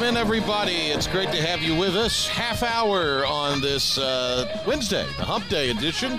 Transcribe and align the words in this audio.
Welcome 0.00 0.16
in, 0.16 0.20
everybody. 0.20 0.72
It's 0.72 1.06
great 1.06 1.30
to 1.30 1.42
have 1.42 1.60
you 1.60 1.76
with 1.76 1.94
us. 1.94 2.26
Half 2.26 2.62
hour 2.62 3.26
on 3.26 3.60
this 3.60 3.98
uh, 3.98 4.62
Wednesday, 4.66 5.04
the 5.18 5.24
Hump 5.24 5.46
Day 5.48 5.68
edition. 5.68 6.18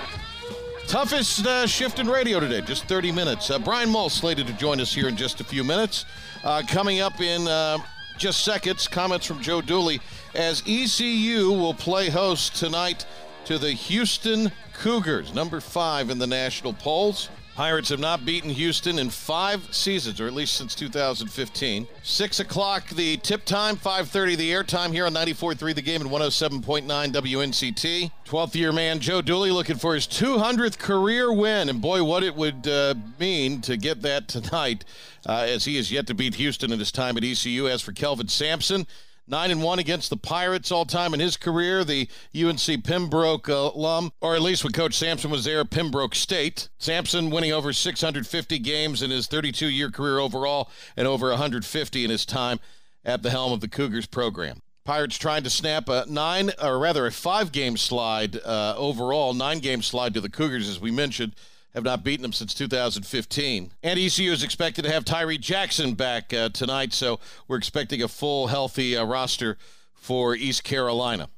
Toughest 0.86 1.48
uh, 1.48 1.66
shift 1.66 1.98
in 1.98 2.08
radio 2.08 2.40
today, 2.40 2.62
just 2.62 2.84
30 2.86 3.12
minutes. 3.12 3.50
Uh, 3.50 3.58
Brian 3.58 3.90
Mull 3.90 4.10
slated 4.10 4.46
to 4.46 4.54
join 4.54 4.80
us 4.80 4.94
here 4.94 5.08
in 5.08 5.16
just 5.16 5.42
a 5.42 5.44
few 5.44 5.64
minutes. 5.64 6.06
Uh, 6.44 6.62
coming 6.68 7.00
up 7.00 7.22
in 7.22 7.48
uh, 7.48 7.80
just 8.20 8.44
seconds, 8.44 8.88
comments 8.88 9.26
from 9.26 9.42
Joe 9.42 9.62
Dooley 9.62 10.00
as 10.36 10.62
ECU 10.68 11.52
will 11.52 11.74
play 11.74 12.10
host 12.10 12.56
tonight 12.56 13.08
to 13.46 13.58
the 13.58 13.72
Houston 13.72 14.52
Cougars, 14.74 15.34
number 15.34 15.60
five 15.60 16.12
in 16.12 16.20
the 16.20 16.28
national 16.28 16.74
polls. 16.74 17.30
Pirates 17.56 17.90
have 17.90 18.00
not 18.00 18.26
beaten 18.26 18.50
Houston 18.50 18.98
in 18.98 19.10
five 19.10 19.74
seasons, 19.76 20.22
or 20.22 20.28
at 20.28 20.34
least 20.34 20.56
since 20.56 20.74
2015. 20.74 21.86
Six 22.02 22.40
o'clock 22.40 22.90
the 22.90 23.18
tip 23.18 23.44
time, 23.44 23.76
5:30 23.76 24.36
the 24.38 24.54
air 24.54 24.64
time 24.64 24.94
here 24.94 25.06
on 25.06 25.14
94.3 25.14 25.74
The 25.74 25.82
Game 25.82 26.02
and 26.02 26.10
107.9 26.10 26.86
WNCT. 27.12 28.12
12th 28.26 28.56
year 28.56 28.72
man 28.72 29.00
Joe 29.00 29.22
Dooley 29.22 29.52
looking 29.52 29.76
for 29.76 29.94
his 29.94 30.08
200th 30.08 30.78
career 30.78 31.32
win, 31.34 31.68
and 31.68 31.82
boy, 31.82 32.04
what 32.04 32.24
it 32.24 32.36
would 32.36 32.68
uh, 32.68 32.96
mean 33.20 33.60
to 33.62 33.76
get 33.76 34.02
that 34.02 34.30
tonight, 34.30 34.86
uh, 35.28 35.46
as 35.48 35.66
he 35.66 35.76
has 35.76 35.92
yet 35.92 36.08
to 36.08 36.14
beat 36.14 36.36
Houston 36.36 36.72
in 36.72 36.80
his 36.80 36.92
time 36.92 37.18
at 37.18 37.24
ECU. 37.24 37.68
As 37.68 37.82
for 37.82 37.92
Kelvin 37.92 38.30
Sampson. 38.30 38.88
Nine 39.32 39.50
and 39.50 39.64
one 39.64 39.80
against 39.80 40.10
the 40.10 40.18
Pirates 40.18 40.74
all 40.74 40.84
time 40.84 41.14
in 41.14 41.22
his 41.22 41.38
career. 41.38 41.86
The 41.86 42.10
UNC 42.36 42.84
Pembroke 42.84 43.48
uh, 43.48 43.72
alum, 43.74 44.12
or 44.20 44.36
at 44.36 44.42
least 44.42 44.66
when 44.66 44.74
Coach 44.74 44.94
Sampson 44.94 45.32
was 45.32 45.46
there, 45.46 45.64
Pembroke 45.64 46.16
State. 46.16 46.68
Sampson 46.80 47.30
winning 47.30 47.54
over 47.54 47.72
650 47.72 48.60
games 48.60 49.02
in 49.02 49.10
his 49.10 49.28
32 49.28 49.70
year 49.70 49.90
career 49.90 50.20
overall 50.20 50.70
and 50.98 51.08
over 51.08 51.30
150 51.30 52.04
in 52.04 52.10
his 52.10 52.26
time 52.26 52.60
at 53.06 53.24
the 53.24 53.30
helm 53.30 53.54
of 53.54 53.62
the 53.62 53.70
Cougars 53.70 54.06
program. 54.06 54.62
Pirates 54.84 55.18
trying 55.18 55.44
to 55.44 55.50
snap 55.50 55.88
a 55.88 56.06
nine, 56.10 56.52
or 56.62 56.78
rather 56.78 57.06
a 57.06 57.12
five 57.12 57.54
game 57.54 57.78
slide 57.78 58.36
uh, 58.36 58.76
overall, 58.76 59.34
nine 59.34 59.60
game 59.60 59.82
slide 59.82 60.14
to 60.14 60.20
the 60.20 60.30
Cougars, 60.30 60.68
as 60.68 60.82
we 60.82 60.92
mentioned 60.92 61.36
have 61.74 61.84
not 61.84 62.04
beaten 62.04 62.22
them 62.22 62.34
since 62.34 62.54
2015. 62.54 63.72
And 63.84 64.00
ECU 64.00 64.32
is 64.32 64.44
expected 64.44 64.84
to 64.84 64.92
have 64.92 65.06
Tyree 65.06 65.38
Jackson 65.38 65.94
back 65.94 66.34
uh, 66.34 66.50
tonight, 66.50 66.94
so 66.94 67.20
we're 67.48 67.58
expecting 67.58 68.02
a 68.02 68.08
full, 68.08 68.48
healthy 68.48 68.98
uh, 68.98 69.06
roster 69.06 69.58
for 69.94 70.36
East 70.36 70.64
Carolina. 70.64 71.30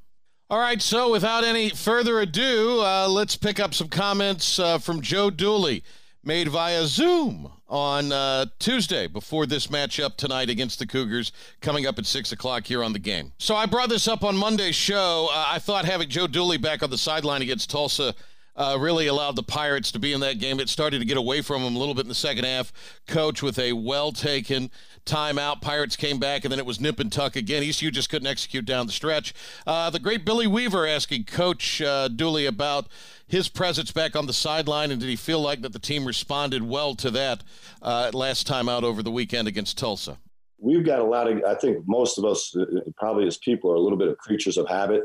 All 0.50 0.58
right, 0.58 0.80
so 0.80 1.10
without 1.10 1.44
any 1.44 1.70
further 1.70 2.20
ado, 2.20 2.80
uh, 2.80 3.08
let's 3.08 3.36
pick 3.36 3.58
up 3.58 3.74
some 3.74 3.88
comments 3.88 4.58
uh, 4.58 4.78
from 4.78 5.00
Joe 5.00 5.30
Dooley, 5.30 5.82
made 6.22 6.48
via 6.48 6.86
Zoom 6.86 7.50
on 7.66 8.12
uh, 8.12 8.46
Tuesday 8.58 9.06
before 9.06 9.46
this 9.46 9.68
matchup 9.68 10.16
tonight 10.16 10.50
against 10.50 10.78
the 10.78 10.86
Cougars, 10.86 11.32
coming 11.60 11.86
up 11.86 11.98
at 11.98 12.06
6 12.06 12.32
o'clock 12.32 12.66
here 12.66 12.84
on 12.84 12.92
the 12.92 12.98
game. 12.98 13.32
So 13.38 13.56
I 13.56 13.66
brought 13.66 13.88
this 13.88 14.06
up 14.06 14.22
on 14.22 14.36
Monday's 14.36 14.74
show. 14.74 15.28
Uh, 15.32 15.44
I 15.48 15.58
thought 15.58 15.86
having 15.86 16.08
Joe 16.08 16.26
Dooley 16.26 16.58
back 16.58 16.82
on 16.82 16.90
the 16.90 16.98
sideline 16.98 17.42
against 17.42 17.70
Tulsa 17.70 18.14
uh, 18.56 18.76
really 18.78 19.06
allowed 19.06 19.36
the 19.36 19.42
Pirates 19.42 19.90
to 19.92 19.98
be 19.98 20.12
in 20.12 20.20
that 20.20 20.38
game. 20.38 20.60
It 20.60 20.68
started 20.68 21.00
to 21.00 21.04
get 21.04 21.16
away 21.16 21.42
from 21.42 21.62
them 21.62 21.74
a 21.74 21.78
little 21.78 21.94
bit 21.94 22.02
in 22.02 22.08
the 22.08 22.14
second 22.14 22.44
half. 22.44 22.72
Coach 23.06 23.42
with 23.42 23.58
a 23.58 23.72
well 23.72 24.12
taken 24.12 24.70
timeout. 25.04 25.60
Pirates 25.60 25.96
came 25.96 26.18
back, 26.18 26.44
and 26.44 26.52
then 26.52 26.58
it 26.58 26.66
was 26.66 26.80
nip 26.80 27.00
and 27.00 27.12
tuck 27.12 27.36
again. 27.36 27.62
ECU 27.62 27.90
just 27.90 28.10
couldn't 28.10 28.28
execute 28.28 28.64
down 28.64 28.86
the 28.86 28.92
stretch. 28.92 29.34
Uh, 29.66 29.90
the 29.90 29.98
great 29.98 30.24
Billy 30.24 30.46
Weaver 30.46 30.86
asking 30.86 31.24
Coach 31.24 31.82
uh, 31.82 32.08
Dooley 32.08 32.46
about 32.46 32.86
his 33.26 33.48
presence 33.48 33.90
back 33.90 34.14
on 34.14 34.26
the 34.26 34.32
sideline, 34.32 34.90
and 34.90 35.00
did 35.00 35.08
he 35.08 35.16
feel 35.16 35.40
like 35.40 35.62
that 35.62 35.72
the 35.72 35.78
team 35.78 36.06
responded 36.06 36.62
well 36.62 36.94
to 36.94 37.10
that 37.10 37.42
uh, 37.82 38.10
last 38.12 38.46
time 38.46 38.68
out 38.68 38.84
over 38.84 39.02
the 39.02 39.10
weekend 39.10 39.48
against 39.48 39.78
Tulsa? 39.78 40.18
We've 40.58 40.84
got 40.84 41.00
a 41.00 41.04
lot 41.04 41.30
of, 41.30 41.42
I 41.44 41.54
think 41.54 41.84
most 41.86 42.16
of 42.16 42.24
us, 42.24 42.56
uh, 42.56 42.64
probably 42.96 43.26
as 43.26 43.36
people, 43.38 43.70
are 43.70 43.74
a 43.74 43.80
little 43.80 43.98
bit 43.98 44.08
of 44.08 44.16
creatures 44.18 44.56
of 44.56 44.68
habit. 44.68 45.02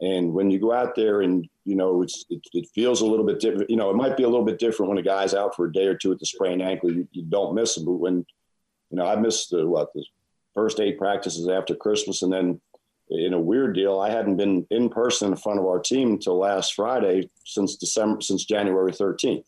And 0.00 0.32
when 0.32 0.50
you 0.50 0.58
go 0.58 0.72
out 0.72 0.94
there 0.94 1.20
and 1.22 1.48
you 1.64 1.76
know 1.76 2.02
it's 2.02 2.24
it, 2.28 2.40
it, 2.52 2.68
feels 2.74 3.00
a 3.00 3.06
little 3.06 3.24
bit 3.24 3.40
different. 3.40 3.70
You 3.70 3.76
know, 3.76 3.90
it 3.90 3.96
might 3.96 4.16
be 4.16 4.24
a 4.24 4.28
little 4.28 4.44
bit 4.44 4.58
different 4.58 4.90
when 4.90 4.98
a 4.98 5.02
guy's 5.02 5.34
out 5.34 5.54
for 5.54 5.66
a 5.66 5.72
day 5.72 5.86
or 5.86 5.94
two 5.94 6.10
with 6.10 6.18
the 6.18 6.26
sprained 6.26 6.62
ankle. 6.62 6.92
You, 6.92 7.08
you 7.12 7.22
don't 7.22 7.54
miss 7.54 7.76
him, 7.76 7.84
but 7.84 7.92
when 7.92 8.26
you 8.90 8.96
know 8.96 9.06
I 9.06 9.16
missed 9.16 9.50
the 9.50 9.66
what 9.66 9.92
the 9.94 10.04
first 10.54 10.80
eight 10.80 10.98
practices 10.98 11.48
after 11.48 11.74
Christmas, 11.74 12.22
and 12.22 12.32
then 12.32 12.60
in 13.08 13.34
a 13.34 13.40
weird 13.40 13.74
deal, 13.74 14.00
I 14.00 14.10
hadn't 14.10 14.36
been 14.36 14.66
in 14.70 14.88
person 14.88 15.30
in 15.30 15.36
front 15.36 15.58
of 15.58 15.66
our 15.66 15.78
team 15.78 16.12
until 16.12 16.38
last 16.38 16.74
Friday 16.74 17.30
since 17.44 17.76
December 17.76 18.20
since 18.20 18.44
January 18.44 18.92
13th. 18.92 19.44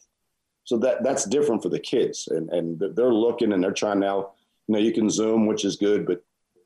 So 0.65 0.79
that 0.79 1.03
that's 1.03 1.25
different 1.25 1.63
for 1.63 1.69
the 1.69 1.81
kids, 1.81 2.29
and 2.29 2.51
and 2.51 2.83
they're 2.95 3.13
looking 3.13 3.53
and 3.53 3.63
they're 3.63 3.73
trying 3.73 4.01
now. 4.01 4.33
You 4.69 4.75
know, 4.75 4.81
you 4.81 4.93
can 4.93 5.09
Zoom, 5.09 5.47
which 5.47 5.65
is 5.65 5.77
good, 5.77 6.07
but 6.07 6.25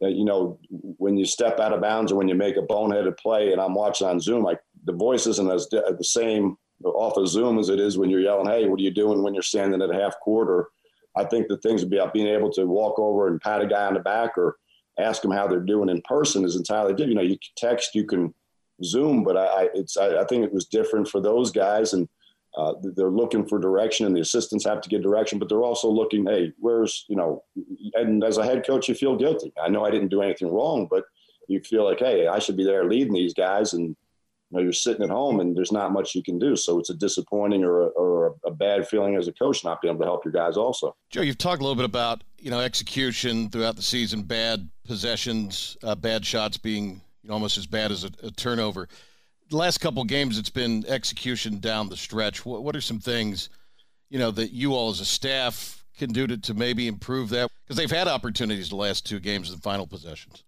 you 0.08 0.24
know, 0.24 0.58
when 0.70 1.16
you 1.16 1.26
step 1.26 1.60
out 1.60 1.72
of 1.72 1.80
bounds 1.80 2.10
or 2.10 2.16
when 2.16 2.28
you 2.28 2.34
make 2.34 2.56
a 2.56 2.62
boneheaded 2.62 3.18
play, 3.18 3.52
and 3.52 3.60
I'm 3.60 3.74
watching 3.74 4.06
on 4.06 4.20
Zoom, 4.20 4.42
like 4.42 4.60
the 4.84 4.92
voice 4.92 5.26
isn't 5.26 5.50
as 5.50 5.68
the 5.68 5.96
same 6.02 6.56
off 6.84 7.16
of 7.18 7.28
Zoom 7.28 7.58
as 7.58 7.68
it 7.68 7.78
is 7.78 7.98
when 7.98 8.08
you're 8.08 8.20
yelling, 8.20 8.46
"Hey, 8.46 8.66
what 8.66 8.80
are 8.80 8.82
you 8.82 8.90
doing?" 8.90 9.22
When 9.22 9.34
you're 9.34 9.42
standing 9.42 9.82
at 9.82 9.94
half 9.94 10.14
or 10.26 10.70
I 11.16 11.24
think 11.24 11.48
the 11.48 11.58
things 11.58 11.82
would 11.82 11.90
be 11.90 11.98
about 11.98 12.14
being 12.14 12.28
able 12.28 12.50
to 12.52 12.64
walk 12.66 12.98
over 12.98 13.28
and 13.28 13.40
pat 13.40 13.60
a 13.60 13.66
guy 13.66 13.86
on 13.86 13.94
the 13.94 14.00
back 14.00 14.38
or 14.38 14.56
ask 14.98 15.22
them 15.22 15.30
how 15.30 15.46
they're 15.46 15.60
doing 15.60 15.88
in 15.88 16.00
person 16.02 16.44
is 16.44 16.56
entirely 16.56 16.92
different. 16.92 17.10
You 17.10 17.16
know, 17.16 17.22
you 17.22 17.36
can 17.38 17.68
text, 17.70 17.94
you 17.94 18.04
can 18.04 18.34
Zoom, 18.84 19.24
but 19.24 19.36
I, 19.36 19.68
it's 19.74 19.96
I, 19.96 20.20
I 20.20 20.24
think 20.24 20.44
it 20.44 20.52
was 20.52 20.66
different 20.66 21.08
for 21.08 21.20
those 21.20 21.50
guys 21.50 21.92
and 21.92 22.08
uh, 22.56 22.74
they're 22.96 23.10
looking 23.10 23.46
for 23.46 23.58
direction 23.58 24.06
and 24.06 24.16
the 24.16 24.20
assistants 24.20 24.64
have 24.64 24.80
to 24.80 24.88
get 24.88 25.02
direction, 25.02 25.38
but 25.38 25.48
they're 25.48 25.62
also 25.62 25.88
looking, 25.88 26.26
hey, 26.26 26.52
where's, 26.58 27.04
you 27.08 27.16
know, 27.16 27.44
and 27.94 28.24
as 28.24 28.38
a 28.38 28.44
head 28.44 28.66
coach, 28.66 28.88
you 28.88 28.94
feel 28.94 29.16
guilty. 29.16 29.52
I 29.62 29.68
know 29.68 29.84
I 29.84 29.90
didn't 29.90 30.08
do 30.08 30.22
anything 30.22 30.52
wrong, 30.52 30.88
but 30.90 31.04
you 31.48 31.60
feel 31.60 31.84
like, 31.84 32.00
hey, 32.00 32.26
I 32.26 32.38
should 32.38 32.56
be 32.56 32.64
there 32.64 32.88
leading 32.88 33.12
these 33.12 33.34
guys. 33.34 33.72
And, 33.72 33.88
you 33.88 33.96
know, 34.50 34.60
you're 34.60 34.72
sitting 34.72 35.04
at 35.04 35.10
home 35.10 35.38
and 35.38 35.56
there's 35.56 35.70
not 35.70 35.92
much 35.92 36.16
you 36.16 36.24
can 36.24 36.40
do. 36.40 36.56
So 36.56 36.80
it's 36.80 36.90
a 36.90 36.94
disappointing 36.94 37.62
or 37.62 37.82
a, 37.82 37.86
or 37.86 38.34
a 38.44 38.50
bad 38.50 38.88
feeling 38.88 39.14
as 39.14 39.28
a 39.28 39.32
coach 39.32 39.64
not 39.64 39.80
being 39.80 39.94
able 39.94 40.00
to 40.00 40.06
help 40.06 40.24
your 40.24 40.32
guys 40.32 40.56
also. 40.56 40.96
Joe, 41.08 41.22
you've 41.22 41.38
talked 41.38 41.60
a 41.60 41.64
little 41.64 41.76
bit 41.76 41.84
about, 41.84 42.24
you 42.38 42.50
know, 42.50 42.60
execution 42.60 43.48
throughout 43.48 43.76
the 43.76 43.82
season, 43.82 44.22
bad 44.22 44.68
possessions, 44.84 45.76
uh, 45.84 45.94
bad 45.94 46.26
shots 46.26 46.56
being 46.56 47.00
you 47.22 47.28
know, 47.28 47.34
almost 47.34 47.58
as 47.58 47.66
bad 47.66 47.92
as 47.92 48.02
a, 48.02 48.10
a 48.24 48.30
turnover 48.32 48.88
last 49.56 49.78
couple 49.78 50.02
games, 50.04 50.38
it's 50.38 50.50
been 50.50 50.84
execution 50.86 51.58
down 51.58 51.88
the 51.88 51.96
stretch. 51.96 52.44
What, 52.44 52.62
what 52.62 52.76
are 52.76 52.80
some 52.80 52.98
things, 52.98 53.50
you 54.08 54.18
know, 54.18 54.30
that 54.32 54.52
you 54.52 54.74
all 54.74 54.90
as 54.90 55.00
a 55.00 55.04
staff 55.04 55.84
can 55.98 56.12
do 56.12 56.26
to, 56.26 56.38
to 56.38 56.54
maybe 56.54 56.86
improve 56.86 57.28
that? 57.30 57.50
Because 57.64 57.76
they've 57.76 57.90
had 57.90 58.08
opportunities 58.08 58.70
the 58.70 58.76
last 58.76 59.06
two 59.06 59.20
games 59.20 59.50
in 59.50 59.58
final 59.58 59.86
possessions. 59.86 60.44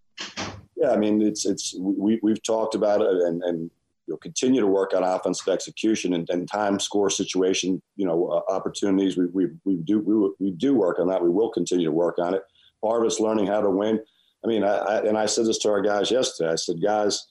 Yeah, 0.76 0.90
I 0.90 0.96
mean, 0.96 1.22
it's 1.22 1.44
it's 1.46 1.74
we 1.78 2.18
we've 2.22 2.42
talked 2.42 2.74
about 2.74 3.00
it, 3.00 3.08
and 3.08 3.42
and 3.44 3.70
you'll 4.06 4.18
continue 4.18 4.60
to 4.60 4.66
work 4.66 4.94
on 4.94 5.04
offensive 5.04 5.46
execution 5.48 6.14
and, 6.14 6.28
and 6.30 6.50
time 6.50 6.80
score 6.80 7.08
situation. 7.08 7.80
You 7.96 8.06
know, 8.06 8.26
uh, 8.28 8.52
opportunities. 8.52 9.16
We 9.16 9.26
we 9.26 9.46
we 9.64 9.76
do 9.76 10.00
we, 10.00 10.46
we 10.46 10.56
do 10.56 10.74
work 10.74 10.98
on 10.98 11.06
that. 11.08 11.22
We 11.22 11.30
will 11.30 11.50
continue 11.50 11.86
to 11.86 11.92
work 11.92 12.18
on 12.18 12.34
it. 12.34 12.42
Part 12.82 13.02
of 13.02 13.06
us 13.06 13.20
learning 13.20 13.46
how 13.46 13.60
to 13.60 13.70
win. 13.70 14.00
I 14.44 14.48
mean, 14.48 14.64
I, 14.64 14.74
I 14.74 14.98
and 15.04 15.16
I 15.16 15.26
said 15.26 15.46
this 15.46 15.58
to 15.58 15.70
our 15.70 15.80
guys 15.80 16.10
yesterday. 16.10 16.50
I 16.50 16.56
said, 16.56 16.82
guys 16.82 17.28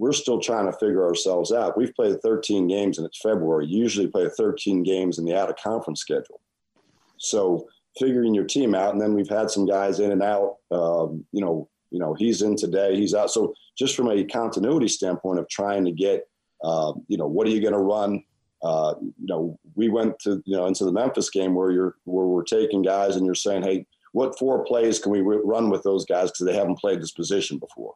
we're 0.00 0.14
still 0.14 0.40
trying 0.40 0.64
to 0.64 0.72
figure 0.78 1.06
ourselves 1.06 1.52
out. 1.52 1.76
We've 1.76 1.94
played 1.94 2.22
13 2.22 2.66
games 2.66 2.96
and 2.96 3.06
it's 3.06 3.20
February. 3.20 3.66
You 3.66 3.82
usually 3.82 4.06
play 4.06 4.30
13 4.34 4.82
games 4.82 5.18
in 5.18 5.26
the 5.26 5.36
out 5.36 5.50
of 5.50 5.56
conference 5.56 6.00
schedule. 6.00 6.40
So 7.18 7.68
figuring 7.98 8.34
your 8.34 8.46
team 8.46 8.74
out, 8.74 8.94
and 8.94 9.00
then 9.00 9.12
we've 9.12 9.28
had 9.28 9.50
some 9.50 9.66
guys 9.66 10.00
in 10.00 10.10
and 10.10 10.22
out. 10.22 10.56
Um, 10.70 11.26
you 11.32 11.42
know, 11.42 11.68
you 11.90 11.98
know, 11.98 12.14
he's 12.14 12.40
in 12.40 12.56
today, 12.56 12.96
he's 12.96 13.12
out. 13.12 13.30
So 13.30 13.52
just 13.76 13.94
from 13.94 14.08
a 14.08 14.24
continuity 14.24 14.88
standpoint 14.88 15.38
of 15.38 15.46
trying 15.50 15.84
to 15.84 15.92
get, 15.92 16.26
uh, 16.64 16.94
you 17.08 17.18
know, 17.18 17.26
what 17.26 17.46
are 17.46 17.50
you 17.50 17.60
going 17.60 17.74
to 17.74 17.78
run? 17.78 18.24
Uh, 18.62 18.94
you 19.02 19.26
know, 19.26 19.58
we 19.74 19.90
went 19.90 20.18
to 20.20 20.42
you 20.46 20.56
know 20.56 20.64
into 20.64 20.86
the 20.86 20.92
Memphis 20.92 21.28
game 21.28 21.54
where 21.54 21.72
you're 21.72 21.96
where 22.04 22.26
we're 22.26 22.42
taking 22.42 22.80
guys 22.80 23.16
and 23.16 23.26
you're 23.26 23.34
saying, 23.34 23.64
hey, 23.64 23.84
what 24.12 24.38
four 24.38 24.64
plays 24.64 24.98
can 24.98 25.12
we 25.12 25.20
run 25.20 25.68
with 25.68 25.82
those 25.82 26.06
guys 26.06 26.30
because 26.30 26.46
they 26.46 26.56
haven't 26.56 26.78
played 26.78 27.02
this 27.02 27.12
position 27.12 27.58
before? 27.58 27.94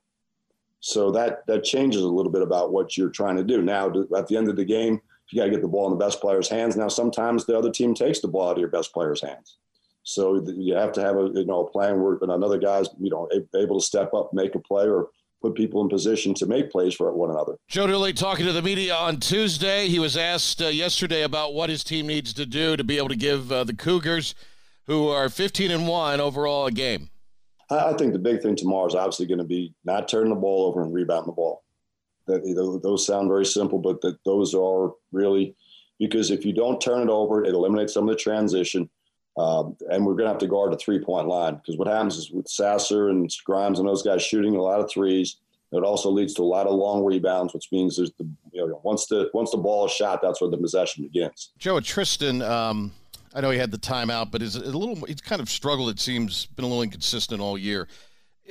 So 0.84 1.10
that 1.12 1.46
that 1.46 1.64
changes 1.64 2.02
a 2.02 2.08
little 2.08 2.30
bit 2.30 2.42
about 2.42 2.70
what 2.70 2.94
you're 2.94 3.08
trying 3.08 3.36
to 3.36 3.42
do. 3.42 3.62
Now, 3.62 3.90
at 4.14 4.26
the 4.26 4.36
end 4.36 4.50
of 4.50 4.56
the 4.56 4.66
game, 4.66 5.00
you 5.30 5.40
got 5.40 5.46
to 5.46 5.50
get 5.50 5.62
the 5.62 5.68
ball 5.68 5.86
in 5.86 5.98
the 5.98 6.04
best 6.04 6.20
player's 6.20 6.46
hands. 6.46 6.76
Now, 6.76 6.88
sometimes 6.88 7.46
the 7.46 7.56
other 7.56 7.70
team 7.70 7.94
takes 7.94 8.20
the 8.20 8.28
ball 8.28 8.50
out 8.50 8.52
of 8.52 8.58
your 8.58 8.68
best 8.68 8.92
player's 8.92 9.22
hands. 9.22 9.56
So 10.02 10.44
you 10.46 10.74
have 10.74 10.92
to 10.92 11.00
have 11.00 11.16
a 11.16 11.30
you 11.32 11.46
know 11.46 11.66
a 11.66 11.70
plan 11.70 12.02
where 12.02 12.18
another 12.20 12.58
guy's 12.58 12.88
you 13.00 13.08
know 13.08 13.30
able 13.56 13.80
to 13.80 13.86
step 13.86 14.12
up, 14.12 14.34
make 14.34 14.54
a 14.56 14.58
play, 14.58 14.86
or 14.86 15.08
put 15.40 15.54
people 15.54 15.80
in 15.80 15.88
position 15.88 16.34
to 16.34 16.44
make 16.44 16.70
plays 16.70 16.94
for 16.94 17.10
one 17.14 17.30
another. 17.30 17.56
Joe 17.66 17.86
Dooley 17.86 18.12
talking 18.12 18.44
to 18.44 18.52
the 18.52 18.60
media 18.60 18.94
on 18.94 19.20
Tuesday. 19.20 19.88
He 19.88 19.98
was 19.98 20.18
asked 20.18 20.60
uh, 20.60 20.66
yesterday 20.66 21.22
about 21.22 21.54
what 21.54 21.70
his 21.70 21.82
team 21.82 22.06
needs 22.08 22.34
to 22.34 22.44
do 22.44 22.76
to 22.76 22.84
be 22.84 22.98
able 22.98 23.08
to 23.08 23.16
give 23.16 23.50
uh, 23.50 23.64
the 23.64 23.74
Cougars, 23.74 24.34
who 24.84 25.08
are 25.08 25.30
15 25.30 25.70
and 25.70 25.88
one 25.88 26.20
overall, 26.20 26.66
a 26.66 26.70
game. 26.70 27.08
I 27.78 27.94
think 27.94 28.12
the 28.12 28.18
big 28.18 28.42
thing 28.42 28.56
tomorrow 28.56 28.86
is 28.86 28.94
obviously 28.94 29.26
going 29.26 29.38
to 29.38 29.44
be 29.44 29.74
not 29.84 30.08
turning 30.08 30.30
the 30.30 30.40
ball 30.40 30.66
over 30.66 30.82
and 30.82 30.92
rebounding 30.92 31.26
the 31.26 31.32
ball. 31.32 31.62
That 32.26 32.80
those 32.82 33.06
sound 33.06 33.28
very 33.28 33.44
simple, 33.44 33.78
but 33.78 34.00
that 34.00 34.16
those 34.24 34.54
are 34.54 34.92
really 35.12 35.54
because 35.98 36.30
if 36.30 36.44
you 36.44 36.52
don't 36.52 36.80
turn 36.80 37.02
it 37.02 37.08
over, 37.10 37.44
it 37.44 37.54
eliminates 37.54 37.94
some 37.94 38.08
of 38.08 38.14
the 38.14 38.20
transition. 38.20 38.88
Um, 39.36 39.76
and 39.90 40.06
we're 40.06 40.14
going 40.14 40.26
to 40.26 40.32
have 40.32 40.38
to 40.38 40.46
guard 40.46 40.72
the 40.72 40.76
three 40.76 41.00
point 41.00 41.26
line 41.26 41.56
because 41.56 41.76
what 41.76 41.88
happens 41.88 42.16
is 42.16 42.30
with 42.30 42.48
Sasser 42.48 43.08
and 43.08 43.30
Grimes 43.44 43.78
and 43.78 43.88
those 43.88 44.02
guys 44.02 44.22
shooting 44.22 44.54
a 44.54 44.62
lot 44.62 44.80
of 44.80 44.88
threes, 44.88 45.36
it 45.72 45.82
also 45.82 46.08
leads 46.08 46.34
to 46.34 46.42
a 46.42 46.44
lot 46.44 46.68
of 46.68 46.74
long 46.74 47.04
rebounds, 47.04 47.52
which 47.52 47.68
means 47.72 47.96
there's 47.96 48.12
the 48.12 48.28
you 48.52 48.66
know 48.66 48.80
once 48.84 49.06
the 49.06 49.28
once 49.34 49.50
the 49.50 49.56
ball 49.56 49.86
is 49.86 49.92
shot, 49.92 50.22
that's 50.22 50.40
where 50.40 50.50
the 50.50 50.56
possession 50.56 51.04
begins. 51.04 51.50
Joe 51.58 51.80
Tristen, 51.80 52.42
um, 52.42 52.92
I 53.34 53.40
know 53.40 53.50
he 53.50 53.58
had 53.58 53.70
the 53.70 53.78
timeout, 53.78 54.30
but 54.30 54.42
is 54.42 54.56
a 54.56 54.60
little 54.60 54.94
he's 55.06 55.20
kind 55.20 55.42
of 55.42 55.50
struggled. 55.50 55.90
It 55.90 56.00
seems 56.00 56.46
been 56.46 56.64
a 56.64 56.68
little 56.68 56.82
inconsistent 56.82 57.40
all 57.40 57.58
year. 57.58 57.88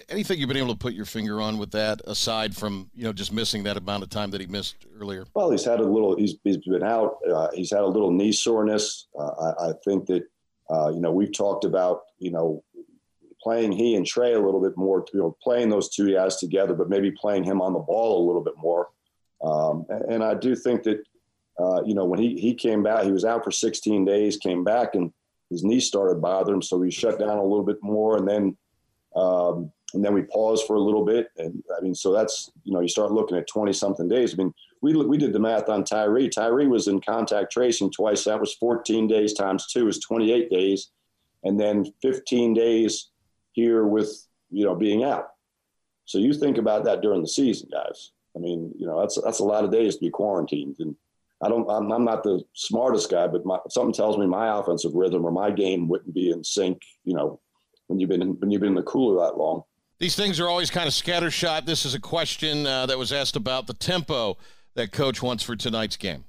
Anything 0.10 0.40
you've 0.40 0.48
been 0.48 0.58
able 0.58 0.74
to 0.74 0.78
put 0.78 0.94
your 0.94 1.06
finger 1.06 1.40
on 1.40 1.60
with 1.60 1.72
that, 1.72 2.02
aside 2.06 2.56
from 2.56 2.90
you 2.94 3.04
know 3.04 3.14
just 3.14 3.32
missing 3.32 3.64
that 3.64 3.78
amount 3.78 4.04
of 4.04 4.10
time 4.10 4.32
that 4.32 4.42
he 4.42 4.48
missed 4.48 4.76
earlier? 5.00 5.26
Well, 5.34 5.52
he's 5.52 5.66
had 5.66 5.80
a 5.80 5.84
little. 5.84 6.18
He's, 6.18 6.36
he's 6.44 6.58
been 6.58 6.84
out. 6.84 7.18
Uh, 7.32 7.50
he's 7.54 7.72
had 7.72 7.82
a 7.82 7.88
little 7.88 8.12
knee 8.12 8.32
soreness. 8.32 9.08
Uh, 9.18 9.54
I, 9.60 9.70
I 9.70 9.74
think 9.86 10.08
that 10.08 10.24
uh, 10.70 10.90
you 10.90 11.00
know, 11.00 11.12
we've 11.12 11.32
talked 11.32 11.66
about, 11.66 12.04
you 12.20 12.32
know, 12.32 12.64
playing 13.42 13.72
he 13.72 13.96
and 13.96 14.06
Trey 14.06 14.34
a 14.34 14.40
little 14.40 14.62
bit 14.62 14.78
more, 14.78 15.06
you 15.14 15.20
know, 15.20 15.38
playing 15.44 15.70
those 15.70 15.90
two 15.90 16.14
guys 16.14 16.38
together, 16.38 16.74
but 16.74 16.90
maybe 16.90 17.12
playing 17.12 17.44
him 17.44 17.62
on 17.62 17.74
the 17.74 17.80
ball 17.80 18.24
a 18.24 18.26
little 18.26 18.44
bit 18.44 18.56
more. 18.58 18.90
Um, 19.44 19.86
and, 19.90 20.14
and, 20.14 20.24
I 20.24 20.36
do 20.36 20.56
think 20.56 20.84
that, 20.84 21.04
uh, 21.60 21.84
you 21.86 21.94
know, 21.94 22.06
when 22.06 22.20
he, 22.20 22.40
he 22.40 22.54
came 22.54 22.84
back, 22.84 23.04
he 23.04 23.12
was 23.12 23.26
out 23.26 23.44
for 23.44 23.52
16 23.52 24.06
days, 24.06 24.38
came 24.38 24.64
back 24.64 24.96
and 24.96 25.12
his 25.50 25.64
knee 25.64 25.80
started 25.80 26.22
bothering 26.22 26.56
him. 26.56 26.62
So 26.62 26.82
he 26.82 26.90
shut 26.90 27.20
down 27.20 27.38
a 27.38 27.44
little 27.44 27.64
bit 27.64 27.78
more. 27.82 28.18
And 28.18 28.28
then, 28.28 28.58
um, 29.16 29.72
and 29.94 30.04
then 30.04 30.14
we 30.14 30.24
paused 30.24 30.66
for 30.66 30.76
a 30.76 30.82
little 30.82 31.06
bit. 31.06 31.28
And 31.38 31.64
I 31.78 31.82
mean, 31.82 31.94
so 31.94 32.12
that's, 32.12 32.52
you 32.64 32.74
know, 32.74 32.82
you 32.82 32.88
start 32.88 33.12
looking 33.12 33.38
at 33.38 33.48
20 33.48 33.72
something 33.74 34.08
days. 34.08 34.34
I 34.34 34.38
mean, 34.38 34.54
we, 34.82 34.96
we 34.96 35.18
did 35.18 35.34
the 35.34 35.40
math 35.40 35.70
on 35.70 35.84
Tyree. 35.84 36.30
Tyree 36.30 36.68
was 36.68 36.88
in 36.88 37.00
contact 37.00 37.52
tracing 37.52 37.92
twice. 37.92 38.24
That 38.24 38.40
was 38.40 38.56
14 38.56 39.08
days 39.08 39.34
times 39.34 39.68
two 39.68 39.88
is 39.88 40.00
28 40.00 40.50
days. 40.50 40.90
And 41.44 41.60
then 41.60 41.86
15 42.02 42.54
days 42.56 43.10
here 43.52 43.86
with, 43.86 44.28
you 44.50 44.66
know, 44.66 44.76
being 44.76 45.04
out. 45.04 45.28
So 46.06 46.18
you 46.18 46.34
think 46.34 46.58
about 46.58 46.84
that 46.86 47.02
during 47.02 47.22
the 47.22 47.28
season, 47.28 47.70
guys. 47.72 48.12
I 48.36 48.40
mean, 48.40 48.74
you 48.78 48.88
know, 48.88 49.00
that's, 49.00 49.22
that's 49.22 49.40
a 49.40 49.46
lot 49.46 49.64
of 49.64 49.72
days 49.72 49.96
to 49.96 50.02
be 50.02 50.10
quarantined. 50.10 50.78
And 50.80 50.96
I 51.44 51.50
don't, 51.50 51.70
I'm, 51.70 51.92
I'm 51.92 52.06
not 52.06 52.24
the 52.24 52.42
smartest 52.54 53.12
guy, 53.12 53.28
but 53.28 53.46
my, 53.46 53.60
something 53.70 53.94
tells 53.94 54.18
me 54.18 54.26
my 54.26 54.60
offensive 54.60 54.94
rhythm 54.94 55.26
or 55.26 55.32
my 55.32 55.52
game 55.52 55.88
wouldn't 55.88 56.14
be 56.14 56.32
in 56.32 56.44
sync, 56.44 56.82
you 57.04 57.14
know, 57.14 57.40
when 57.88 58.00
you've 58.00 58.10
been 58.10 58.22
in, 58.22 58.40
when 58.40 58.50
you've 58.50 58.62
been 58.62 58.70
in 58.70 58.76
the 58.76 58.84
cooler 58.84 59.26
that 59.26 59.38
long. 59.38 59.64
These 60.00 60.16
things 60.16 60.40
are 60.40 60.48
always 60.48 60.70
kind 60.70 60.88
of 60.88 60.94
scattershot. 60.94 61.66
This 61.66 61.86
is 61.86 61.94
a 61.94 62.00
question 62.00 62.66
uh, 62.66 62.86
that 62.86 62.98
was 62.98 63.12
asked 63.12 63.36
about 63.36 63.68
the 63.68 63.74
tempo 63.74 64.38
that 64.76 64.92
coach 64.92 65.22
wants 65.22 65.44
for 65.44 65.56
tonight's 65.56 65.98
game? 65.98 66.26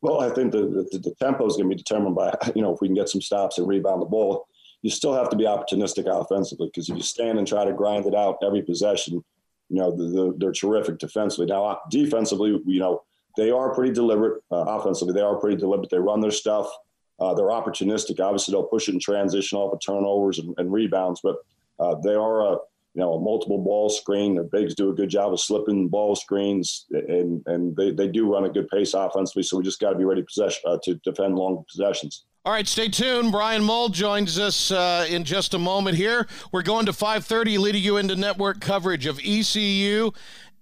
Well, 0.00 0.20
I 0.20 0.30
think 0.30 0.52
the, 0.52 0.86
the, 0.90 0.98
the 0.98 1.14
tempo 1.20 1.46
is 1.46 1.56
going 1.56 1.70
to 1.70 1.76
be 1.76 1.82
determined 1.82 2.16
by, 2.16 2.34
you 2.54 2.62
know, 2.62 2.74
if 2.74 2.80
we 2.80 2.88
can 2.88 2.94
get 2.94 3.08
some 3.08 3.20
stops 3.20 3.58
and 3.58 3.68
rebound 3.68 4.02
the 4.02 4.06
ball. 4.06 4.46
You 4.82 4.90
still 4.90 5.14
have 5.14 5.30
to 5.30 5.36
be 5.36 5.44
opportunistic 5.44 6.06
offensively 6.06 6.66
because 6.66 6.88
if 6.88 6.96
you 6.96 7.02
stand 7.02 7.38
and 7.38 7.46
try 7.46 7.64
to 7.64 7.72
grind 7.72 8.06
it 8.06 8.16
out 8.16 8.38
every 8.44 8.62
possession, 8.62 9.22
you 9.68 9.80
know, 9.80 9.96
the, 9.96 10.04
the, 10.04 10.34
they're 10.38 10.52
terrific 10.52 10.98
defensively. 10.98 11.46
Now, 11.46 11.78
defensively, 11.88 12.60
you 12.66 12.80
know, 12.80 13.02
they 13.36 13.50
are 13.50 13.74
pretty 13.74 13.92
deliberate. 13.92 14.42
Uh, 14.50 14.64
offensively, 14.68 15.14
they 15.14 15.20
are 15.20 15.36
pretty 15.36 15.56
deliberate. 15.56 15.90
They 15.90 15.98
run 15.98 16.20
their 16.20 16.30
stuff. 16.30 16.70
Uh, 17.18 17.34
they're 17.34 17.46
opportunistic. 17.46 18.20
Obviously, 18.20 18.52
they'll 18.52 18.64
push 18.64 18.88
it 18.88 18.94
in 18.94 19.00
transition 19.00 19.58
off 19.58 19.72
of 19.72 19.80
turnovers 19.80 20.38
and, 20.38 20.54
and 20.58 20.72
rebounds, 20.72 21.20
but 21.22 21.36
uh, 21.78 21.94
they 22.02 22.14
are 22.14 22.54
a 22.54 22.56
you 22.94 23.00
know, 23.00 23.14
a 23.14 23.20
multiple 23.20 23.58
ball 23.58 23.88
screen. 23.88 24.34
The 24.34 24.42
bigs 24.42 24.74
do 24.74 24.90
a 24.90 24.94
good 24.94 25.08
job 25.08 25.32
of 25.32 25.40
slipping 25.40 25.88
ball 25.88 26.14
screens, 26.14 26.86
and 26.90 27.42
and 27.46 27.74
they, 27.74 27.90
they 27.90 28.08
do 28.08 28.30
run 28.30 28.44
a 28.44 28.50
good 28.50 28.68
pace 28.68 28.92
offensively. 28.92 29.42
So 29.44 29.56
we 29.56 29.64
just 29.64 29.80
got 29.80 29.90
to 29.90 29.98
be 29.98 30.04
ready 30.04 30.22
possession, 30.22 30.62
uh, 30.66 30.78
to 30.84 30.94
defend 30.96 31.36
long 31.36 31.64
possessions. 31.70 32.24
All 32.44 32.52
right, 32.52 32.66
stay 32.66 32.88
tuned. 32.88 33.32
Brian 33.32 33.62
Mull 33.62 33.88
joins 33.88 34.38
us 34.38 34.70
uh, 34.72 35.06
in 35.08 35.24
just 35.24 35.54
a 35.54 35.58
moment 35.58 35.96
here. 35.96 36.26
We're 36.50 36.62
going 36.62 36.86
to 36.86 36.92
5:30, 36.92 37.58
leading 37.58 37.82
you 37.82 37.96
into 37.96 38.14
network 38.14 38.60
coverage 38.60 39.06
of 39.06 39.18
ECU 39.24 40.10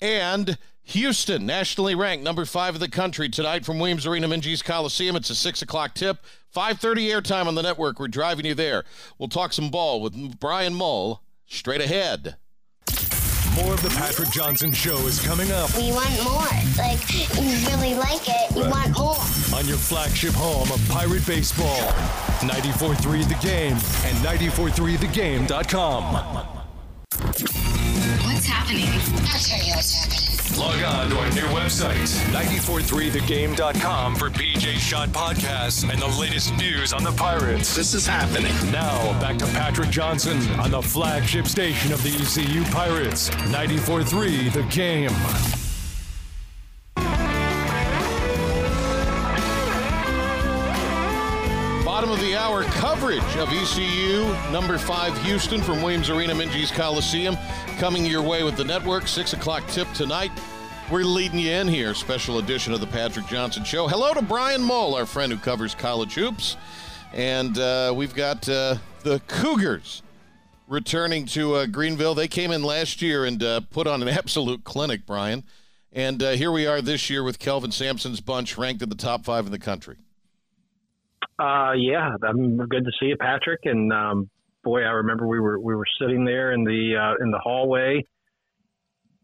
and 0.01 0.57
Houston, 0.91 1.47
nationally 1.47 1.95
ranked 1.95 2.25
number 2.25 2.45
five 2.45 2.75
of 2.75 2.81
the 2.81 2.89
country 2.89 3.29
tonight 3.29 3.65
from 3.65 3.79
Williams 3.79 4.07
Arena, 4.07 4.27
Minges 4.27 4.65
Coliseum. 4.65 5.15
It's 5.15 5.31
a 5.31 5.37
six 5.37 5.63
o'clock 5.63 5.95
tip. 5.95 6.19
5:30 6.55 7.11
airtime 7.11 7.47
on 7.47 7.55
the 7.55 7.63
network. 7.63 8.01
We're 8.01 8.09
driving 8.09 8.45
you 8.45 8.55
there. 8.55 8.83
We'll 9.17 9.29
talk 9.29 9.53
some 9.53 9.71
ball 9.71 10.01
with 10.01 10.41
Brian 10.41 10.75
Mull 10.75 11.23
straight 11.47 11.81
ahead. 11.81 12.35
More 13.55 13.73
of 13.73 13.83
the 13.83 13.91
Patrick 13.91 14.31
Johnson 14.31 14.73
Show 14.73 14.97
is 15.07 15.21
coming 15.25 15.53
up. 15.53 15.73
We 15.77 15.93
want 15.93 16.11
more. 16.25 16.43
Like, 16.77 17.01
you 17.13 17.27
really 17.71 17.95
like 17.95 18.29
it. 18.29 18.51
You 18.57 18.69
want 18.69 18.97
more. 18.99 19.17
On 19.57 19.67
your 19.67 19.77
flagship 19.77 20.35
home 20.35 20.73
of 20.73 20.81
Pirate 20.89 21.25
Baseball. 21.27 21.93
94.3 22.41 23.29
The 23.29 23.35
Game 23.47 23.75
and 23.75 24.17
94.3thegame.com. 24.25 26.15
What's 28.25 28.47
happening? 28.47 28.89
I'll 28.89 29.39
tell 29.39 29.63
you 29.65 29.75
what's 29.75 29.95
happening. 29.95 30.30
Log 30.61 30.83
on 30.83 31.09
to 31.09 31.17
our 31.17 31.31
new 31.31 31.47
website, 31.57 32.07
943thegame.com 32.35 34.15
for 34.15 34.29
PJ 34.29 34.75
Show 34.75 35.07
podcasts 35.07 35.91
and 35.91 35.99
the 35.99 36.21
latest 36.21 36.55
news 36.59 36.93
on 36.93 37.03
the 37.03 37.13
Pirates. 37.13 37.75
This 37.75 37.95
is 37.95 38.07
happening. 38.07 38.53
Now, 38.71 39.19
back 39.21 39.39
to 39.39 39.47
Patrick 39.47 39.89
Johnson 39.89 40.39
on 40.61 40.71
the 40.71 40.83
flagship 40.83 41.47
station 41.47 41.95
of 41.95 42.03
the 42.03 42.11
ECU 42.11 42.63
Pirates, 42.65 43.31
943 43.31 44.51
The 44.51 44.63
Game. 44.65 45.60
Hour 52.41 52.65
coverage 52.65 53.37
of 53.37 53.53
ECU 53.53 54.25
number 54.51 54.79
five 54.79 55.17
Houston 55.25 55.61
from 55.61 55.83
Williams 55.83 56.09
Arena, 56.09 56.33
Minges 56.33 56.73
Coliseum, 56.73 57.37
coming 57.77 58.07
your 58.07 58.23
way 58.23 58.43
with 58.43 58.57
the 58.57 58.65
network. 58.65 59.07
Six 59.09 59.35
o'clock 59.35 59.67
tip 59.69 59.87
tonight. 59.93 60.31
We're 60.91 61.05
leading 61.05 61.39
you 61.39 61.51
in 61.51 61.69
here. 61.69 61.93
Special 61.93 62.39
edition 62.39 62.73
of 62.73 62.81
the 62.81 62.87
Patrick 62.87 63.27
Johnson 63.27 63.63
Show. 63.63 63.89
Hello 63.89 64.15
to 64.15 64.23
Brian 64.23 64.63
Mull, 64.63 64.95
our 64.95 65.05
friend 65.05 65.31
who 65.31 65.39
covers 65.39 65.75
college 65.75 66.15
hoops, 66.15 66.57
and 67.13 67.59
uh, 67.59 67.93
we've 67.95 68.15
got 68.15 68.49
uh, 68.49 68.77
the 69.03 69.21
Cougars 69.29 70.03
returning 70.67 71.27
to 71.27 71.57
uh, 71.57 71.67
Greenville. 71.67 72.15
They 72.15 72.27
came 72.27 72.53
in 72.53 72.63
last 72.63 73.03
year 73.03 73.27
and 73.27 73.43
uh, 73.43 73.61
put 73.71 73.87
on 73.87 74.01
an 74.01 74.09
absolute 74.19 74.65
clinic, 74.65 75.05
Brian. 75.05 75.45
And 75.93 76.23
uh, 76.23 76.31
here 76.31 76.51
we 76.51 76.67
are 76.67 76.81
this 76.81 77.11
year 77.11 77.23
with 77.23 77.39
Kelvin 77.39 77.71
Sampson's 77.71 78.23
bunch 78.23 78.57
ranked 78.57 78.81
in 78.81 78.89
the 78.89 78.95
top 78.95 79.27
five 79.27 79.45
in 79.45 79.53
the 79.53 79.59
country. 79.59 79.99
Uh, 81.41 81.73
yeah, 81.73 82.11
I'm 82.23 82.59
good 82.59 82.85
to 82.85 82.91
see 83.01 83.07
you, 83.07 83.17
Patrick. 83.17 83.61
And 83.65 83.91
um, 83.93 84.29
boy, 84.63 84.83
I 84.83 84.91
remember 84.91 85.27
we 85.27 85.41
were 85.41 85.59
we 85.59 85.75
were 85.75 85.87
sitting 85.99 86.27
there 86.27 86.53
in 86.53 86.65
the 86.65 86.97
uh, 87.01 87.25
in 87.25 87.31
the 87.31 87.39
hallway 87.39 88.05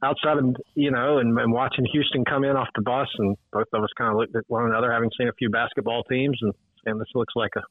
outside 0.02 0.38
of 0.38 0.56
you 0.74 0.90
know 0.90 1.18
and, 1.18 1.38
and 1.38 1.52
watching 1.52 1.84
Houston 1.92 2.24
come 2.24 2.44
in 2.44 2.56
off 2.56 2.68
the 2.74 2.82
bus, 2.82 3.08
and 3.18 3.36
both 3.52 3.66
of 3.72 3.82
us 3.82 3.90
kind 3.98 4.12
of 4.12 4.16
looked 4.16 4.34
at 4.34 4.44
one 4.46 4.64
another, 4.64 4.90
having 4.90 5.10
seen 5.18 5.28
a 5.28 5.32
few 5.34 5.50
basketball 5.50 6.04
teams, 6.04 6.38
and 6.40 6.54
saying 6.84 6.98
this 6.98 7.08
looks 7.14 7.34
like 7.36 7.52
a 7.56 7.62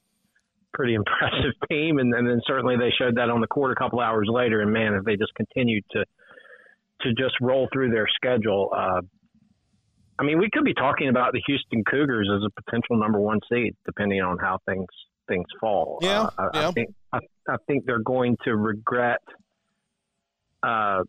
pretty 0.73 0.93
impressive 1.01 1.53
team. 1.69 1.97
And, 1.97 2.13
and 2.13 2.27
then 2.27 2.39
certainly 2.45 2.75
they 2.77 2.93
showed 2.99 3.15
that 3.17 3.31
on 3.31 3.41
the 3.41 3.47
court 3.47 3.71
a 3.71 3.75
couple 3.75 3.99
hours 3.99 4.27
later. 4.31 4.61
And 4.61 4.71
man, 4.71 4.93
if 4.93 5.05
they 5.05 5.15
just 5.15 5.33
continued 5.35 5.83
to 5.93 6.05
to 7.01 7.13
just 7.13 7.35
roll 7.41 7.67
through 7.73 7.89
their 7.89 8.07
schedule, 8.15 8.69
uh, 8.75 9.01
I 10.17 10.23
mean, 10.23 10.39
we 10.39 10.49
could 10.51 10.63
be 10.63 10.73
talking 10.73 11.09
about 11.09 11.33
the 11.33 11.41
Houston 11.45 11.83
Cougars 11.83 12.29
as 12.33 12.41
a 12.43 12.61
potential 12.61 12.97
number 12.97 13.19
one 13.19 13.39
seed, 13.51 13.75
depending 13.85 14.21
on 14.21 14.37
how 14.37 14.59
things 14.65 14.87
things 15.27 15.45
fall. 15.59 15.99
Yeah, 16.01 16.29
uh, 16.37 16.49
I, 16.53 16.59
yeah. 16.59 16.67
I 16.67 16.71
think 16.71 16.93
I, 17.13 17.19
I, 17.49 17.55
think 17.67 17.85
they're 17.85 17.99
going 17.99 18.37
to 18.45 18.55
regret, 18.55 19.21
uh, 20.63 21.01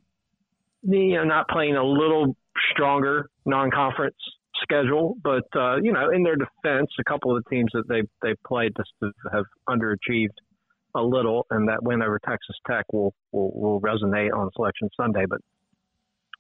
you 0.83 1.17
know, 1.17 1.25
not 1.25 1.49
playing 1.49 1.77
a 1.77 1.85
little 1.85 2.35
stronger 2.73 3.29
non-conference 3.45 4.17
schedule. 4.63 5.15
But 5.23 5.45
uh, 5.55 5.77
you 5.77 5.93
know, 5.93 6.11
in 6.11 6.23
their 6.23 6.37
defense, 6.37 6.91
a 6.99 7.05
couple 7.05 7.37
of 7.37 7.45
the 7.45 7.51
teams 7.51 7.71
that 7.75 7.89
they 7.89 8.03
they 8.23 8.35
played 8.47 8.73
just 8.77 9.15
have 9.33 9.45
underachieved 9.69 10.37
a 10.95 11.03
little, 11.03 11.47
and 11.51 11.69
that 11.69 11.83
win 11.83 12.03
over 12.03 12.19
Texas 12.27 12.57
Tech 12.67 12.87
will 12.93 13.15
will, 13.33 13.53
will 13.55 13.81
resonate 13.81 14.33
on 14.33 14.51
Selection 14.57 14.89
Sunday. 14.97 15.27
But 15.29 15.41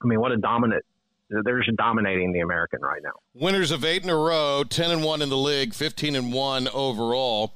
I 0.03 0.07
mean, 0.07 0.21
what 0.21 0.33
a 0.33 0.37
dominant! 0.37 0.85
They're 1.29 1.61
just 1.63 1.77
dominating 1.77 2.33
the 2.33 2.41
American 2.41 2.81
right 2.81 3.03
now. 3.03 3.13
Winners 3.35 3.71
of 3.71 3.85
eight 3.85 4.05
in 4.05 4.11
a 4.11 4.17
row, 4.17 4.63
ten 4.69 4.91
and 4.91 5.03
one 5.03 5.23
in 5.23 5.29
the 5.29 5.37
league, 5.37 5.75
fifteen 5.75 6.15
and 6.15 6.33
one 6.33 6.69
overall. 6.69 7.55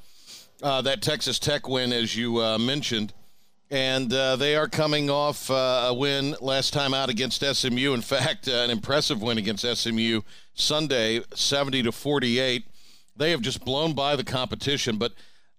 Uh, 0.63 0.83
that 0.83 1.01
Texas 1.01 1.39
Tech 1.39 1.69
win, 1.69 1.93
as 1.93 2.17
you 2.17 2.43
uh, 2.43 2.59
mentioned, 2.59 3.15
and 3.71 4.13
uh, 4.13 4.37
they 4.37 4.57
are 4.57 4.69
coming 4.69 5.09
off 5.09 5.51
uh, 5.51 5.87
a 5.89 5.95
win 5.95 6.37
last 6.41 6.73
time 6.75 6.93
out 6.93 7.09
against 7.09 7.43
SMU. 7.43 7.95
In 7.95 8.03
fact, 8.03 8.47
uh, 8.49 8.53
an 8.53 8.71
impressive 8.71 9.23
win 9.23 9.39
against 9.39 9.65
SMU 9.65 10.23
Sunday, 10.55 11.23
seventy 11.35 11.83
to 11.83 11.93
forty-eight. 11.93 12.67
They 13.17 13.31
have 13.31 13.41
just 13.41 13.65
blown 13.65 13.95
by 13.95 14.17
the 14.17 14.25
competition, 14.25 14.97
but 14.97 15.13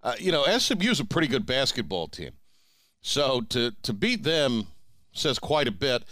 uh, 0.04 0.16
you 0.20 0.32
know 0.32 0.44
SMU 0.46 0.92
is 0.92 1.00
a 1.00 1.06
pretty 1.06 1.28
good 1.28 1.46
basketball 1.46 2.10
team. 2.10 2.32
So 3.02 3.42
to 3.50 3.72
to 3.84 3.94
beat 3.94 4.24
them 4.24 4.68
says 5.14 5.40
quite 5.40 5.68
a 5.68 5.72
bit. 5.72 6.04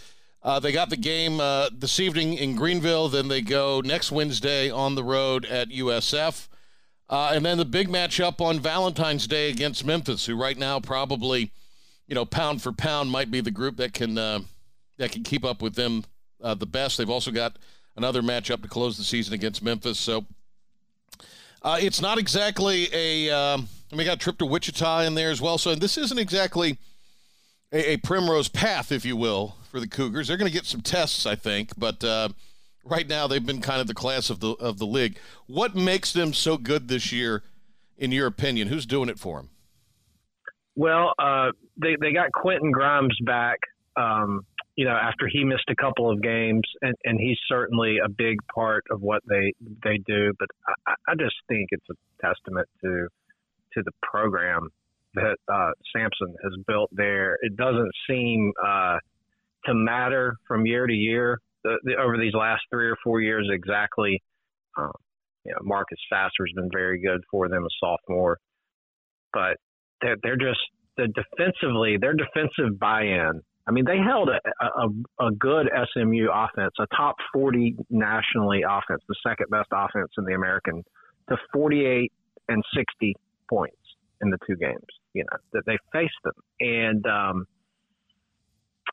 Uh, 0.42 0.58
they 0.58 0.72
got 0.72 0.88
the 0.88 0.96
game 0.96 1.38
uh, 1.38 1.68
this 1.70 2.00
evening 2.00 2.34
in 2.34 2.56
Greenville. 2.56 3.08
Then 3.08 3.28
they 3.28 3.42
go 3.42 3.82
next 3.82 4.10
Wednesday 4.10 4.70
on 4.70 4.94
the 4.94 5.04
road 5.04 5.44
at 5.44 5.68
USF. 5.68 6.48
Uh, 7.10 7.32
and 7.34 7.44
then 7.44 7.58
the 7.58 7.64
big 7.64 7.88
matchup 7.88 8.40
on 8.40 8.60
Valentine's 8.60 9.26
Day 9.26 9.50
against 9.50 9.84
Memphis, 9.84 10.26
who 10.26 10.36
right 10.36 10.56
now 10.56 10.80
probably, 10.80 11.50
you 12.06 12.14
know, 12.14 12.24
pound 12.24 12.62
for 12.62 12.72
pound 12.72 13.10
might 13.10 13.30
be 13.30 13.40
the 13.40 13.50
group 13.50 13.76
that 13.76 13.92
can 13.92 14.16
uh, 14.16 14.40
that 14.96 15.10
can 15.10 15.24
keep 15.24 15.44
up 15.44 15.60
with 15.60 15.74
them 15.74 16.04
uh, 16.42 16.54
the 16.54 16.66
best. 16.66 16.96
They've 16.96 17.10
also 17.10 17.32
got 17.32 17.56
another 17.96 18.22
matchup 18.22 18.62
to 18.62 18.68
close 18.68 18.96
the 18.96 19.04
season 19.04 19.34
against 19.34 19.62
Memphis. 19.62 19.98
So 19.98 20.24
uh, 21.62 21.78
it's 21.80 22.00
not 22.00 22.16
exactly 22.16 22.88
a. 22.92 23.30
Um, 23.30 23.68
we 23.92 24.04
got 24.04 24.14
a 24.14 24.20
trip 24.20 24.38
to 24.38 24.46
Wichita 24.46 25.00
in 25.00 25.14
there 25.14 25.30
as 25.30 25.40
well. 25.40 25.58
So 25.58 25.74
this 25.74 25.98
isn't 25.98 26.18
exactly 26.18 26.78
a, 27.72 27.94
a 27.94 27.96
primrose 27.98 28.48
path, 28.48 28.92
if 28.92 29.04
you 29.04 29.16
will, 29.16 29.56
for 29.70 29.80
the 29.80 29.88
Cougars. 29.88 30.28
They're 30.28 30.36
going 30.36 30.50
to 30.50 30.52
get 30.52 30.66
some 30.66 30.80
tests, 30.80 31.26
I 31.26 31.36
think, 31.36 31.70
but 31.78 32.02
uh, 32.04 32.30
right 32.84 33.08
now 33.08 33.26
they've 33.26 33.44
been 33.44 33.60
kind 33.60 33.80
of 33.80 33.86
the 33.86 33.94
class 33.94 34.30
of 34.30 34.40
the 34.40 34.52
of 34.52 34.78
the 34.78 34.86
league. 34.86 35.18
What 35.46 35.74
makes 35.74 36.12
them 36.12 36.32
so 36.32 36.56
good 36.56 36.88
this 36.88 37.12
year, 37.12 37.42
in 37.96 38.12
your 38.12 38.26
opinion? 38.26 38.68
Who's 38.68 38.86
doing 38.86 39.08
it 39.08 39.18
for 39.18 39.38
them? 39.38 39.50
Well, 40.74 41.12
uh, 41.18 41.50
they 41.76 41.96
they 42.00 42.12
got 42.12 42.32
Quentin 42.32 42.72
Grimes 42.72 43.16
back. 43.24 43.58
Um, 43.96 44.42
you 44.76 44.86
know, 44.86 44.92
after 44.92 45.28
he 45.30 45.44
missed 45.44 45.68
a 45.68 45.74
couple 45.74 46.10
of 46.10 46.22
games, 46.22 46.62
and, 46.80 46.94
and 47.04 47.20
he's 47.20 47.36
certainly 47.48 47.98
a 48.02 48.08
big 48.08 48.38
part 48.54 48.84
of 48.90 49.02
what 49.02 49.22
they 49.28 49.52
they 49.82 49.98
do. 50.06 50.32
But 50.38 50.48
I, 50.86 50.94
I 51.08 51.14
just 51.14 51.34
think 51.48 51.68
it's 51.70 51.86
a 51.90 52.26
testament 52.26 52.68
to 52.82 53.08
to 53.74 53.82
the 53.84 53.92
program 54.02 54.68
that 55.14 55.36
uh, 55.52 55.72
Sampson 55.94 56.34
has 56.42 56.52
built 56.66 56.88
there. 56.92 57.36
It 57.42 57.56
doesn't 57.56 57.90
seem 58.08 58.52
uh, 58.64 58.98
to 59.66 59.74
matter 59.74 60.36
from 60.46 60.66
year 60.66 60.86
to 60.86 60.92
year 60.92 61.38
the, 61.64 61.78
the, 61.84 61.94
over 61.96 62.18
these 62.18 62.34
last 62.34 62.62
three 62.70 62.88
or 62.88 62.96
four 63.02 63.20
years 63.20 63.48
exactly. 63.52 64.22
Um, 64.78 64.92
you 65.44 65.52
know, 65.52 65.58
Marcus 65.62 65.98
Sasser's 66.12 66.52
been 66.54 66.68
very 66.72 67.00
good 67.00 67.20
for 67.30 67.48
them, 67.48 67.64
a 67.64 67.68
sophomore, 67.80 68.38
but 69.32 69.56
they're 70.02 70.16
they're 70.22 70.36
just 70.36 70.60
the 70.96 71.08
defensively 71.08 71.96
their 71.98 72.14
defensive 72.14 72.78
buy-in. 72.78 73.40
I 73.66 73.72
mean, 73.72 73.84
they 73.84 73.98
held 73.98 74.28
a, 74.28 74.40
a, 74.64 75.26
a 75.26 75.30
good 75.32 75.68
SMU 75.92 76.28
offense, 76.32 76.72
a 76.80 76.86
top 76.96 77.16
40 77.32 77.76
nationally 77.88 78.62
offense, 78.68 79.00
the 79.06 79.14
second 79.24 79.46
best 79.50 79.68
offense 79.70 80.10
in 80.18 80.24
the 80.24 80.34
American, 80.34 80.82
to 81.28 81.36
48 81.52 82.10
and 82.48 82.64
60 82.74 83.14
points 83.48 83.76
in 84.22 84.30
the 84.30 84.38
two 84.46 84.56
games. 84.56 84.86
You 85.14 85.24
know 85.24 85.38
that 85.52 85.62
they 85.66 85.78
faced 85.92 86.14
them, 86.24 86.34
and 86.60 87.06
um, 87.06 87.46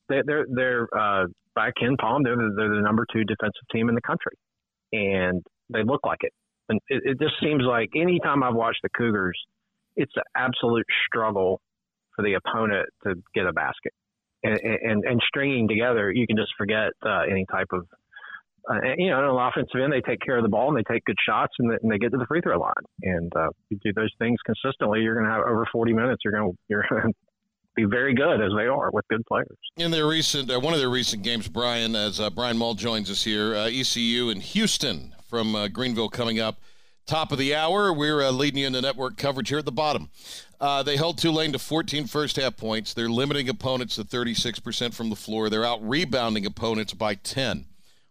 they, 0.09 0.21
they're 0.25 0.45
they're 0.49 0.87
uh, 0.97 1.25
by 1.55 1.71
KenPom, 1.71 2.23
they're 2.23 2.35
the, 2.35 2.53
they're 2.55 2.75
the 2.75 2.81
number 2.81 3.05
two 3.11 3.23
defensive 3.23 3.63
team 3.71 3.89
in 3.89 3.95
the 3.95 4.01
country, 4.01 4.33
and 4.93 5.43
they 5.69 5.83
look 5.83 6.01
like 6.05 6.19
it. 6.21 6.33
And 6.69 6.79
it, 6.89 7.01
it 7.05 7.19
just 7.19 7.35
seems 7.41 7.63
like 7.63 7.89
anytime 7.95 8.43
I've 8.43 8.55
watched 8.55 8.81
the 8.83 8.89
Cougars, 8.89 9.39
it's 9.95 10.11
an 10.15 10.23
absolute 10.35 10.85
struggle 11.07 11.61
for 12.15 12.23
the 12.23 12.33
opponent 12.33 12.87
to 13.03 13.15
get 13.33 13.45
a 13.45 13.53
basket. 13.53 13.93
And, 14.43 14.59
and, 14.59 15.03
and 15.03 15.21
stringing 15.27 15.67
together, 15.67 16.11
you 16.11 16.27
can 16.27 16.37
just 16.37 16.51
forget 16.57 16.91
uh, 17.03 17.21
any 17.29 17.45
type 17.51 17.67
of 17.71 17.87
uh, 18.69 18.79
you 18.97 19.09
know, 19.09 19.15
on 19.15 19.35
the 19.35 19.61
offensive 19.61 19.79
end, 19.81 19.93
they 19.93 20.01
take 20.01 20.19
care 20.19 20.37
of 20.37 20.43
the 20.43 20.49
ball 20.49 20.67
and 20.67 20.77
they 20.77 20.93
take 20.93 21.03
good 21.05 21.15
shots 21.25 21.53
and, 21.59 21.71
they, 21.71 21.77
and 21.81 21.91
they 21.91 21.97
get 21.97 22.11
to 22.11 22.17
the 22.17 22.25
free 22.27 22.41
throw 22.41 22.59
line. 22.59 22.73
And 23.01 23.31
uh, 23.35 23.47
you 23.69 23.79
do 23.81 23.93
those 23.93 24.11
things 24.19 24.37
consistently, 24.45 25.01
you're 25.01 25.15
going 25.15 25.25
to 25.25 25.31
have 25.31 25.43
over 25.47 25.65
40 25.71 25.93
minutes. 25.93 26.21
You're 26.25 26.33
going 26.33 26.51
to 26.51 26.57
you're 26.67 26.83
to 26.83 27.13
be 27.77 27.86
very 27.86 28.13
good 28.13 28.41
as 28.41 28.51
they 28.57 28.65
are 28.65 28.89
with 28.91 29.07
good 29.07 29.25
players. 29.27 29.55
In 29.77 29.91
their 29.91 30.07
recent, 30.07 30.51
uh, 30.51 30.60
one 30.60 30.74
of 30.74 30.79
their 30.79 30.89
recent 30.89 31.24
games, 31.24 31.48
Brian, 31.48 31.96
as 31.96 32.19
uh, 32.19 32.29
Brian 32.29 32.57
Mull 32.57 32.74
joins 32.74 33.10
us 33.10 33.24
here, 33.24 33.55
uh, 33.55 33.69
ECU 33.69 34.29
and 34.29 34.41
Houston 34.41 35.13
from 35.29 35.55
uh, 35.55 35.67
Greenville 35.69 36.10
coming 36.10 36.39
up. 36.39 36.60
Top 37.05 37.31
of 37.31 37.38
the 37.38 37.55
hour, 37.55 37.93
we're 37.93 38.22
uh, 38.22 38.31
leading 38.31 38.60
you 38.60 38.67
in 38.67 38.74
the 38.74 38.81
network 38.81 39.15
coverage 39.15 39.48
here 39.48 39.60
at 39.60 39.65
the 39.65 39.72
bottom. 39.72 40.10
Uh, 40.60 40.84
they 40.84 40.98
held 40.98 41.17
Tulane 41.17 41.53
to 41.53 41.60
14 41.60 42.07
first 42.07 42.36
half 42.36 42.57
points. 42.57 42.93
They're 42.93 43.10
limiting 43.10 43.48
opponents 43.48 43.96
to 43.96 44.03
36% 44.03 44.93
from 44.93 45.10
the 45.10 45.15
floor. 45.15 45.50
They're 45.50 45.63
out 45.63 45.88
rebounding 45.88 46.46
opponents 46.46 46.93
by 46.93 47.15
10 47.15 47.65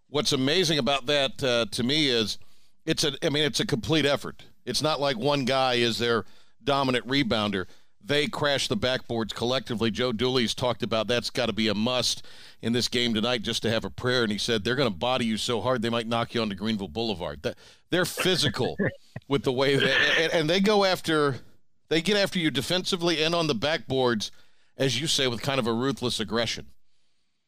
what's 0.08 0.32
amazing 0.32 0.78
about 0.78 1.04
that 1.06 1.36
to 1.38 1.82
me 1.82 2.08
is 2.08 2.38
it's 2.86 3.02
a 3.02 3.12
I 3.22 3.28
mean 3.28 3.42
it's 3.42 3.60
a 3.60 3.66
complete 3.66 4.06
effort. 4.06 4.44
It's 4.64 4.80
not 4.80 5.00
like 5.00 5.18
one 5.18 5.44
guy 5.44 5.74
is 5.74 5.98
their 5.98 6.24
dominant 6.62 7.06
rebounder. 7.06 7.66
They 8.06 8.28
crash 8.28 8.68
the 8.68 8.76
backboards 8.76 9.34
collectively. 9.34 9.90
Joe 9.90 10.12
Dooley's 10.12 10.54
talked 10.54 10.82
about 10.82 11.08
that's 11.08 11.30
got 11.30 11.46
to 11.46 11.52
be 11.52 11.66
a 11.66 11.74
must 11.74 12.24
in 12.62 12.72
this 12.72 12.86
game 12.86 13.14
tonight 13.14 13.42
just 13.42 13.62
to 13.62 13.70
have 13.70 13.84
a 13.84 13.90
prayer. 13.90 14.22
And 14.22 14.30
he 14.30 14.38
said 14.38 14.62
they're 14.62 14.76
going 14.76 14.90
to 14.90 14.96
body 14.96 15.26
you 15.26 15.36
so 15.36 15.60
hard 15.60 15.82
they 15.82 15.90
might 15.90 16.06
knock 16.06 16.34
you 16.34 16.40
onto 16.40 16.54
Greenville 16.54 16.88
Boulevard. 16.88 17.44
They're 17.90 18.04
physical 18.04 18.76
with 19.28 19.42
the 19.42 19.52
way 19.52 19.76
they 19.76 20.30
and 20.32 20.48
they 20.48 20.60
go 20.60 20.84
after 20.84 21.36
they 21.88 22.00
get 22.00 22.16
after 22.16 22.38
you 22.38 22.50
defensively 22.50 23.22
and 23.22 23.34
on 23.34 23.48
the 23.48 23.54
backboards, 23.54 24.30
as 24.76 25.00
you 25.00 25.06
say, 25.06 25.26
with 25.26 25.42
kind 25.42 25.58
of 25.58 25.66
a 25.66 25.72
ruthless 25.72 26.20
aggression. 26.20 26.66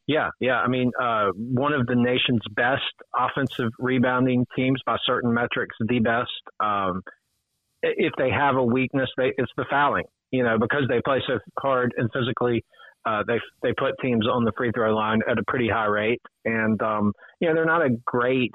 Yeah, 0.07 0.29
yeah. 0.39 0.59
I 0.59 0.67
mean, 0.67 0.91
uh, 0.99 1.27
one 1.35 1.71
of 1.71 1.85
the 1.85 1.95
nation's 1.95 2.41
best 2.55 2.81
offensive 3.15 3.69
rebounding 3.77 4.45
teams 4.55 4.81
by 4.85 4.97
certain 5.05 5.33
metrics, 5.33 5.75
the 5.79 5.99
best. 5.99 6.31
Um, 6.59 7.03
if 7.83 8.11
they 8.17 8.31
have 8.31 8.55
a 8.55 8.63
weakness, 8.63 9.09
they, 9.17 9.31
it's 9.37 9.51
the 9.55 9.65
fouling. 9.69 10.05
You 10.31 10.43
know, 10.43 10.57
because 10.59 10.83
they 10.87 11.01
play 11.03 11.21
so 11.27 11.39
hard 11.59 11.93
and 11.97 12.09
physically, 12.13 12.63
uh, 13.05 13.23
they 13.27 13.39
they 13.63 13.73
put 13.77 13.93
teams 14.01 14.27
on 14.27 14.45
the 14.45 14.51
free 14.57 14.71
throw 14.73 14.93
line 14.95 15.19
at 15.29 15.37
a 15.37 15.43
pretty 15.47 15.69
high 15.69 15.85
rate. 15.85 16.21
And 16.45 16.81
um, 16.81 17.13
you 17.39 17.47
know, 17.47 17.55
they're 17.55 17.65
not 17.65 17.85
a 17.85 17.89
great. 18.05 18.51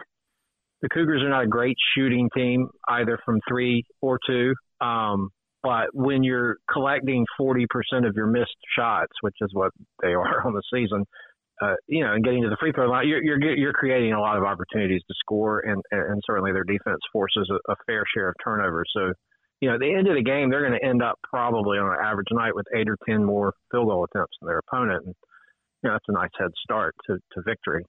The 0.82 0.88
Cougars 0.90 1.22
are 1.22 1.30
not 1.30 1.44
a 1.44 1.48
great 1.48 1.76
shooting 1.96 2.28
team 2.36 2.68
either 2.88 3.18
from 3.24 3.40
three 3.48 3.84
or 4.02 4.18
two. 4.26 4.54
Um, 4.82 5.30
but 5.62 5.86
when 5.94 6.22
you're 6.22 6.58
collecting 6.70 7.24
40% 7.40 7.64
of 8.06 8.12
your 8.14 8.26
missed 8.26 8.54
shots, 8.78 9.12
which 9.22 9.34
is 9.40 9.48
what 9.54 9.72
they 10.02 10.08
are 10.08 10.42
on 10.46 10.52
the 10.52 10.62
season, 10.72 11.04
uh, 11.62 11.74
you 11.86 12.04
know, 12.04 12.12
and 12.12 12.22
getting 12.22 12.42
to 12.42 12.50
the 12.50 12.56
free 12.60 12.72
throw 12.72 12.86
line, 12.86 13.08
you're, 13.08 13.22
you're 13.22 13.56
you're 13.56 13.72
creating 13.72 14.12
a 14.12 14.20
lot 14.20 14.36
of 14.36 14.44
opportunities 14.44 15.00
to 15.08 15.14
score, 15.20 15.60
and 15.60 15.80
and 15.92 16.20
certainly 16.26 16.52
their 16.52 16.64
defense 16.64 16.98
forces 17.12 17.48
a, 17.50 17.72
a 17.72 17.76
fair 17.86 18.02
share 18.14 18.28
of 18.28 18.34
turnovers. 18.44 18.90
So, 18.94 19.12
you 19.64 19.70
know, 19.70 19.76
at 19.76 19.80
the 19.80 19.94
end 19.94 20.08
of 20.08 20.14
the 20.14 20.22
game, 20.22 20.50
they're 20.50 20.60
going 20.60 20.78
to 20.78 20.86
end 20.86 21.02
up 21.02 21.18
probably 21.22 21.78
on 21.78 21.88
an 21.88 21.96
average 22.04 22.26
night 22.32 22.54
with 22.54 22.66
eight 22.76 22.86
or 22.86 22.98
ten 23.08 23.24
more 23.24 23.54
field 23.70 23.88
goal 23.88 24.04
attempts 24.04 24.36
than 24.38 24.48
their 24.48 24.58
opponent, 24.58 25.06
and 25.06 25.14
you 25.82 25.88
know, 25.88 25.94
that's 25.94 26.04
a 26.08 26.12
nice 26.12 26.28
head 26.38 26.50
start 26.62 26.94
to 27.06 27.14
to 27.32 27.42
victory. 27.46 27.82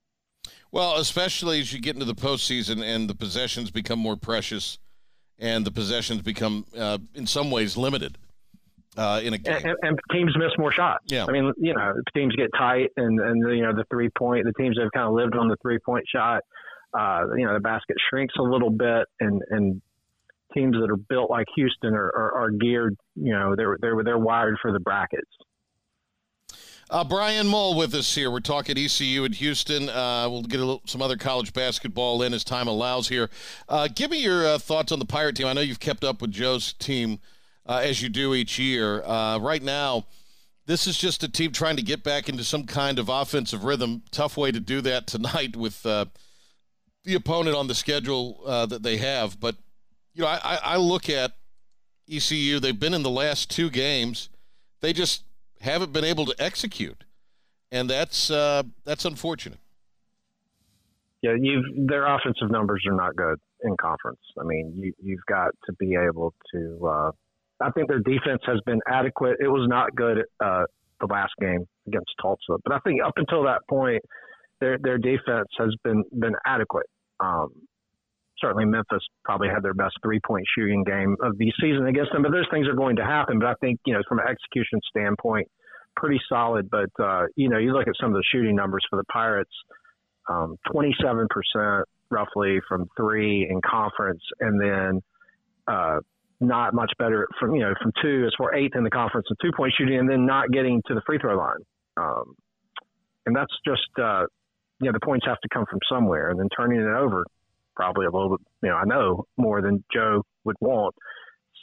Well, 0.72 0.96
especially 0.96 1.60
as 1.60 1.74
you 1.74 1.82
get 1.82 1.96
into 1.96 2.06
the 2.06 2.16
postseason 2.16 2.82
and 2.82 3.10
the 3.10 3.16
possessions 3.16 3.72
become 3.72 4.00
more 4.00 4.16
precious, 4.16 4.80
and 5.38 5.66
the 5.66 5.72
possessions 5.72 6.22
become, 6.22 6.66
uh, 6.78 7.00
in 7.14 7.28
some 7.28 7.52
ways, 7.52 7.76
limited 7.76 8.18
uh, 8.96 9.20
in 9.22 9.34
a 9.34 9.38
game. 9.38 9.56
And, 9.56 9.76
and, 9.82 10.00
teams 10.14 10.34
miss 10.38 10.52
more 10.58 10.72
shots. 10.72 11.04
Yeah. 11.08 11.26
I 11.28 11.32
mean, 11.34 11.52
you 11.58 11.74
know, 11.74 11.94
teams 12.16 12.38
get 12.38 12.52
tight, 12.58 12.92
and 12.96 13.20
and 13.20 13.58
you 13.58 13.64
know 13.64 13.74
the 13.74 13.84
three 13.92 14.10
point. 14.18 14.46
The 14.46 14.54
teams 14.54 14.78
that 14.78 14.84
have 14.84 14.94
kind 14.94 15.08
of 15.08 15.14
lived 15.14 15.36
on 15.36 15.50
the 15.50 15.58
three 15.62 15.80
point 15.80 16.06
shot. 16.08 16.42
Uh, 16.98 17.24
you 17.36 17.46
know, 17.46 17.54
the 17.54 17.60
basket 17.60 17.98
shrinks 18.10 18.36
a 18.40 18.42
little 18.42 18.70
bit, 18.70 19.08
and 19.20 19.42
and 19.50 19.82
teams 20.56 20.76
that 20.80 20.90
are 20.90 20.98
built 20.98 21.30
like 21.30 21.48
Houston 21.56 21.94
are, 21.94 22.12
are, 22.16 22.34
are 22.34 22.52
geared. 22.52 22.96
You 23.16 23.34
know, 23.34 23.56
they're 23.56 23.78
they're 23.80 24.04
they're 24.04 24.18
wired 24.18 24.58
for 24.62 24.72
the 24.72 24.80
brackets. 24.80 25.30
Uh, 26.88 27.04
Brian 27.04 27.48
Mull 27.48 27.76
with 27.76 27.96
us 27.96 28.14
here. 28.14 28.30
We're 28.30 28.42
talking 28.42 28.78
ECU 28.78 29.24
in 29.24 29.32
Houston. 29.34 29.90
Uh, 29.90 30.28
we'll 30.30 30.44
get 30.44 30.60
little, 30.60 30.82
some 30.86 31.02
other 31.02 31.18
college 31.18 31.52
basketball 31.52 32.22
in 32.22 32.32
as 32.32 32.44
time 32.44 32.68
allows 32.68 33.08
here. 33.08 33.32
Uh, 33.68 33.88
give 33.94 34.12
me 34.12 34.22
your 34.22 34.46
uh, 34.46 34.58
thoughts 34.60 34.92
on 34.92 35.00
the 35.00 35.06
Pirate 35.06 35.36
team. 35.36 35.48
I 35.48 35.54
know 35.54 35.62
you've 35.62 35.80
kept 35.80 36.04
up 36.04 36.22
with 36.22 36.32
Joe's 36.32 36.74
team 36.74 37.20
uh, 37.66 37.82
as 37.84 38.04
you 38.04 38.10
do 38.10 38.36
each 38.36 38.60
year. 38.60 39.04
Uh, 39.04 39.40
right 39.40 39.64
now, 39.64 40.06
this 40.68 40.86
is 40.86 40.96
just 40.96 41.24
a 41.24 41.28
team 41.28 41.52
trying 41.52 41.76
to 41.78 41.82
get 41.82 42.04
back 42.04 42.30
into 42.30 42.44
some 42.44 42.66
kind 42.66 43.00
of 43.00 43.10
offensive 43.10 43.64
rhythm. 43.64 44.04
Tough 44.12 44.38
way 44.38 44.52
to 44.52 44.60
do 44.60 44.80
that 44.82 45.08
tonight 45.08 45.56
with 45.56 45.82
the 45.82 46.08
opponent 47.16 47.56
on 47.56 47.66
the 47.66 47.76
schedule 47.76 48.44
that 48.46 48.84
they 48.84 48.98
have. 48.98 49.40
But, 49.40 49.56
you 50.16 50.24
know, 50.24 50.28
I, 50.28 50.60
I 50.64 50.78
look 50.78 51.10
at 51.10 51.34
ECU, 52.10 52.60
they've 52.60 52.80
been 52.80 52.94
in 52.94 53.04
the 53.04 53.10
last 53.10 53.52
two 53.52 53.70
games, 53.70 54.30
they 54.82 54.94
just 54.94 55.24
haven't 55.62 55.92
been 55.92 56.06
able 56.06 56.26
to 56.26 56.36
execute. 56.40 57.04
And 57.72 57.90
that's 57.90 58.32
uh, 58.32 58.64
that's 58.86 59.06
unfortunate. 59.06 59.60
yeah, 61.22 61.36
you've 61.40 61.88
their 61.88 62.06
offensive 62.06 62.50
numbers 62.52 62.84
are 62.88 62.96
not 62.96 63.16
good 63.16 63.40
in 63.64 63.76
conference. 63.78 64.20
I 64.40 64.44
mean, 64.44 64.74
you 64.76 64.94
you've 65.02 65.26
got 65.28 65.50
to 65.66 65.74
be 65.74 65.96
able 65.96 66.34
to. 66.54 66.88
Uh, 66.88 67.12
I 67.62 67.72
think 67.72 67.88
their 67.88 68.00
defense 68.00 68.42
has 68.46 68.60
been 68.66 68.80
adequate. 68.88 69.38
It 69.40 69.48
was 69.48 69.68
not 69.68 69.96
good 69.96 70.20
uh, 70.44 70.64
the 71.02 71.08
last 71.08 71.34
game 71.42 71.66
against 71.88 72.12
Tulsa, 72.22 72.62
but 72.64 72.74
I 72.74 72.80
think 72.80 73.02
up 73.04 73.14
until 73.18 73.44
that 73.44 73.62
point, 73.70 74.04
their 74.62 74.78
their 74.78 74.98
defense 74.98 75.48
has 75.58 75.76
been 75.84 76.04
been 76.18 76.36
adequate. 76.46 76.88
Um, 77.20 77.50
certainly, 78.40 78.66
Memphis 78.66 79.04
probably 79.24 79.50
had 79.50 79.64
their 79.64 79.74
best 79.74 79.96
three 80.04 80.20
point 80.26 80.46
shooting 80.58 80.84
game 80.84 81.16
of 81.22 81.38
the 81.38 81.52
season 81.60 81.88
against 81.88 82.12
them. 82.12 82.24
But 82.24 82.32
those 82.32 82.48
things 82.52 82.68
are 82.68 82.76
going 82.76 82.96
to 82.98 83.06
happen. 83.06 83.40
But 83.40 83.48
I 83.48 83.54
think 83.62 83.80
you 83.86 83.94
know 83.94 84.02
from 84.08 84.20
an 84.20 84.26
execution 84.28 84.80
standpoint, 84.90 85.48
pretty 85.96 86.20
solid. 86.30 86.70
But 86.70 86.90
uh, 87.00 87.26
you 87.36 87.50
know, 87.50 87.58
you 87.58 87.74
look 87.74 87.88
at 87.88 87.96
some 88.00 88.12
of 88.12 88.16
the 88.16 88.24
shooting 88.32 88.56
numbers 88.56 88.86
for 88.90 88.98
the 88.98 89.06
Pirates 89.06 89.52
um, 90.30 90.58
27% 90.68 91.84
roughly 92.10 92.60
from 92.68 92.88
three 92.98 93.48
in 93.50 93.62
conference, 93.62 94.22
and 94.40 94.62
then 94.62 95.02
uh, 95.68 96.00
not 96.40 96.74
much 96.74 96.92
better 97.00 97.28
from 97.40 97.56
you 97.56 97.62
know 97.62 97.74
from 97.82 97.92
two 98.02 98.24
as 98.26 98.34
far 98.38 98.54
eighth 98.54 98.76
in 98.76 98.84
the 98.84 98.90
conference 98.90 99.28
in 99.30 99.36
two 99.42 99.56
point 99.56 99.74
shooting, 99.78 100.00
and 100.00 100.10
then 100.10 100.26
not 100.26 100.52
getting 100.52 100.82
to 100.88 100.94
the 100.94 101.02
free 101.06 101.18
throw 101.18 101.38
line. 101.38 101.64
Um, 101.98 102.36
and 103.26 103.36
that's 103.36 103.54
just 103.66 103.88
uh, 104.00 104.26
you 104.80 104.88
know 104.88 104.92
the 104.92 105.06
points 105.06 105.26
have 105.26 105.40
to 105.42 105.50
come 105.54 105.66
from 105.70 105.80
somewhere, 105.90 106.30
and 106.30 106.40
then 106.40 106.50
turning 106.56 106.80
it 106.80 106.88
over 106.88 107.26
probably 107.76 108.06
a 108.06 108.12
little 108.12 108.38
bit. 108.38 108.48
You 108.64 108.70
know, 108.70 108.76
I 108.76 108.86
know 108.86 109.26
more 109.38 109.62
than 109.62 109.84
Joe 109.94 110.24
would 110.44 110.56
want. 110.60 110.96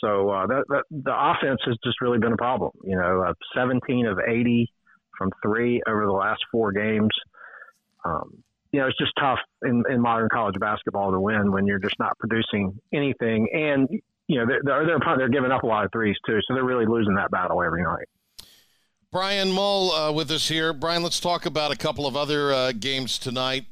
So 0.00 0.30
uh, 0.30 0.46
that, 0.48 0.64
that 0.68 0.82
the 0.90 1.14
offense 1.14 1.60
has 1.66 1.76
just 1.84 2.00
really 2.00 2.18
been 2.18 2.32
a 2.32 2.36
problem. 2.36 2.72
You 2.84 2.96
know, 2.96 3.24
uh, 3.28 3.34
17 3.54 4.06
of 4.06 4.18
80 4.18 4.70
from 5.16 5.30
three 5.42 5.80
over 5.88 6.06
the 6.06 6.12
last 6.12 6.40
four 6.50 6.72
games. 6.72 7.10
Um, 8.04 8.42
you 8.72 8.80
know, 8.80 8.88
it's 8.88 8.98
just 8.98 9.12
tough 9.20 9.38
in, 9.62 9.84
in 9.88 10.00
modern 10.00 10.28
college 10.32 10.56
basketball 10.58 11.12
to 11.12 11.20
win 11.20 11.52
when 11.52 11.66
you're 11.66 11.78
just 11.78 11.98
not 11.98 12.18
producing 12.18 12.78
anything. 12.92 13.48
And, 13.52 13.88
you 14.26 14.38
know, 14.38 14.46
they're, 14.46 14.62
they're, 14.64 14.98
they're 15.16 15.28
giving 15.28 15.52
up 15.52 15.62
a 15.62 15.66
lot 15.66 15.84
of 15.84 15.92
threes 15.92 16.16
too. 16.26 16.38
So 16.48 16.54
they're 16.54 16.64
really 16.64 16.86
losing 16.86 17.14
that 17.16 17.30
battle 17.30 17.62
every 17.62 17.82
night. 17.82 18.08
Brian 19.12 19.52
Mull 19.52 19.92
uh, 19.92 20.10
with 20.10 20.30
us 20.30 20.48
here. 20.48 20.72
Brian, 20.72 21.02
let's 21.02 21.20
talk 21.20 21.44
about 21.44 21.70
a 21.70 21.76
couple 21.76 22.06
of 22.06 22.16
other 22.16 22.50
uh, 22.50 22.72
games 22.72 23.18
tonight 23.18 23.66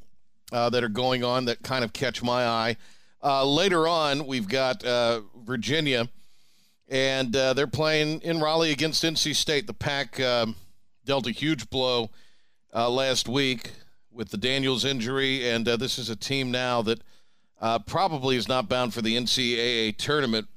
uh, 0.52 0.70
that 0.70 0.84
are 0.84 0.88
going 0.88 1.24
on 1.24 1.44
that 1.46 1.62
kind 1.62 1.84
of 1.84 1.92
catch 1.92 2.22
my 2.22 2.46
eye. 2.46 2.76
Uh, 3.22 3.44
later 3.44 3.86
on, 3.86 4.26
we've 4.26 4.48
got 4.48 4.84
uh, 4.84 5.20
Virginia, 5.44 6.08
and 6.88 7.34
uh, 7.36 7.52
they're 7.52 7.66
playing 7.66 8.20
in 8.20 8.40
Raleigh 8.40 8.72
against 8.72 9.04
NC 9.04 9.34
State. 9.34 9.66
The 9.66 9.74
Pack 9.74 10.18
um, 10.20 10.56
dealt 11.04 11.26
a 11.26 11.30
huge 11.30 11.68
blow 11.70 12.10
last 12.72 13.28
week 13.28 13.72
with 14.12 14.30
the 14.30 14.36
Daniels 14.36 14.84
injury, 14.84 15.48
and 15.48 15.68
uh, 15.68 15.76
this 15.76 15.98
is 15.98 16.10
a 16.10 16.16
team 16.16 16.50
now 16.50 16.82
that 16.82 17.02
uh, 17.60 17.78
probably 17.78 18.36
is 18.36 18.48
not 18.48 18.68
bound 18.68 18.94
for 18.94 19.02
the 19.02 19.16
NCAA 19.16 19.96
tournament. 19.96 20.48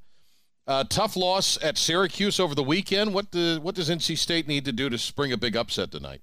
Uh, 0.65 0.83
tough 0.85 1.15
loss 1.15 1.61
at 1.61 1.77
Syracuse 1.77 2.39
over 2.39 2.55
the 2.55 2.63
weekend. 2.63 3.13
What 3.13 3.31
do, 3.31 3.59
what 3.61 3.75
does 3.75 3.89
NC 3.89 4.17
State 4.17 4.47
need 4.47 4.65
to 4.65 4.71
do 4.71 4.89
to 4.89 4.97
spring 4.97 5.33
a 5.33 5.37
big 5.37 5.55
upset 5.55 5.91
tonight? 5.91 6.21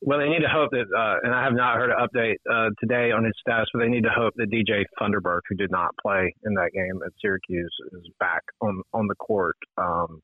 Well, 0.00 0.20
they 0.20 0.28
need 0.28 0.42
to 0.42 0.48
hope 0.48 0.70
that, 0.70 0.86
uh, 0.96 1.16
and 1.24 1.34
I 1.34 1.42
have 1.42 1.54
not 1.54 1.76
heard 1.76 1.90
an 1.90 1.96
update 1.98 2.36
uh, 2.48 2.70
today 2.78 3.10
on 3.10 3.24
his 3.24 3.34
status, 3.40 3.66
but 3.72 3.80
they 3.80 3.88
need 3.88 4.04
to 4.04 4.10
hope 4.14 4.32
that 4.36 4.48
DJ 4.48 4.84
Funderburk, 5.00 5.40
who 5.48 5.56
did 5.56 5.72
not 5.72 5.90
play 6.00 6.32
in 6.44 6.54
that 6.54 6.70
game 6.72 7.00
at 7.04 7.12
Syracuse, 7.20 7.74
is 7.92 8.08
back 8.20 8.42
on 8.60 8.82
on 8.94 9.08
the 9.08 9.16
court. 9.16 9.56
Um, 9.76 10.22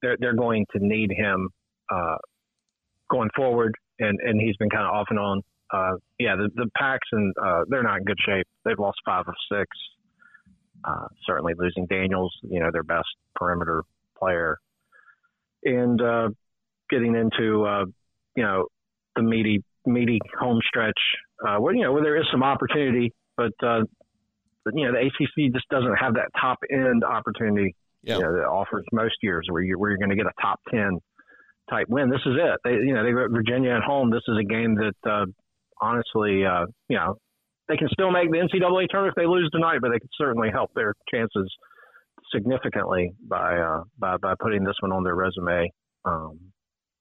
they're 0.00 0.16
they're 0.18 0.34
going 0.34 0.64
to 0.74 0.84
need 0.84 1.10
him 1.12 1.50
uh, 1.90 2.16
going 3.10 3.28
forward 3.36 3.74
and 3.98 4.18
and 4.22 4.40
he's 4.40 4.56
been 4.56 4.70
kind 4.70 4.86
of 4.86 4.92
off 4.92 5.06
and 5.10 5.18
on. 5.18 5.42
Uh, 5.70 5.96
yeah, 6.18 6.34
the 6.34 6.48
the 6.54 6.70
Packs 6.74 7.08
and 7.12 7.34
uh, 7.42 7.64
they're 7.68 7.82
not 7.82 7.98
in 7.98 8.04
good 8.04 8.18
shape. 8.26 8.46
They've 8.64 8.78
lost 8.78 8.98
five 9.04 9.24
of 9.28 9.34
six. 9.50 9.68
Uh, 10.84 11.06
certainly 11.26 11.52
losing 11.56 11.86
Daniels, 11.86 12.34
you 12.42 12.60
know, 12.60 12.70
their 12.72 12.82
best 12.82 13.08
perimeter 13.36 13.82
player, 14.18 14.58
and 15.64 16.00
getting 16.88 17.14
into 17.14 17.86
you 18.36 18.42
know 18.42 18.68
the 19.16 19.22
meaty 19.22 19.62
meaty 19.84 20.18
home 20.38 20.60
stretch 20.66 20.98
uh, 21.46 21.56
where 21.56 21.74
you 21.74 21.82
know 21.82 21.92
where 21.92 22.02
there 22.02 22.16
is 22.16 22.26
some 22.30 22.42
opportunity, 22.42 23.12
but 23.36 23.52
uh, 23.64 23.80
but 24.64 24.74
you 24.74 24.86
know 24.86 24.92
the 24.92 25.06
ACC 25.06 25.52
just 25.52 25.68
doesn't 25.68 25.96
have 25.96 26.14
that 26.14 26.28
top 26.40 26.58
end 26.70 27.04
opportunity 27.04 27.74
yeah. 28.02 28.16
you 28.16 28.22
know, 28.22 28.32
that 28.32 28.46
offers 28.46 28.84
most 28.92 29.14
years 29.22 29.46
where 29.50 29.62
you 29.62 29.78
where 29.78 29.90
you're 29.90 29.98
going 29.98 30.10
to 30.10 30.16
get 30.16 30.26
a 30.26 30.42
top 30.42 30.60
ten 30.70 30.98
type 31.70 31.86
win. 31.88 32.10
This 32.10 32.20
is 32.26 32.34
it. 32.36 32.60
They, 32.64 32.72
you 32.72 32.94
know, 32.94 33.04
they 33.04 33.12
got 33.12 33.30
Virginia 33.30 33.70
at 33.70 33.82
home. 33.82 34.10
This 34.10 34.22
is 34.28 34.36
a 34.38 34.44
game 34.44 34.76
that, 34.76 35.10
uh, 35.10 35.26
honestly, 35.80 36.44
uh, 36.44 36.66
you 36.88 36.96
know, 36.96 37.16
they 37.68 37.76
can 37.76 37.88
still 37.92 38.10
make 38.10 38.30
the 38.30 38.38
NCAA 38.38 38.88
tournament 38.88 39.14
if 39.16 39.22
they 39.22 39.26
lose 39.26 39.48
tonight, 39.52 39.78
but 39.80 39.90
they 39.90 39.98
can 39.98 40.08
certainly 40.18 40.50
help 40.50 40.70
their 40.74 40.94
chances 41.12 41.50
significantly 42.34 43.12
by 43.28 43.58
uh, 43.58 43.82
by 43.98 44.16
by 44.16 44.34
putting 44.40 44.64
this 44.64 44.76
one 44.80 44.92
on 44.92 45.04
their 45.04 45.14
resume. 45.14 45.70
Um, 46.04 46.51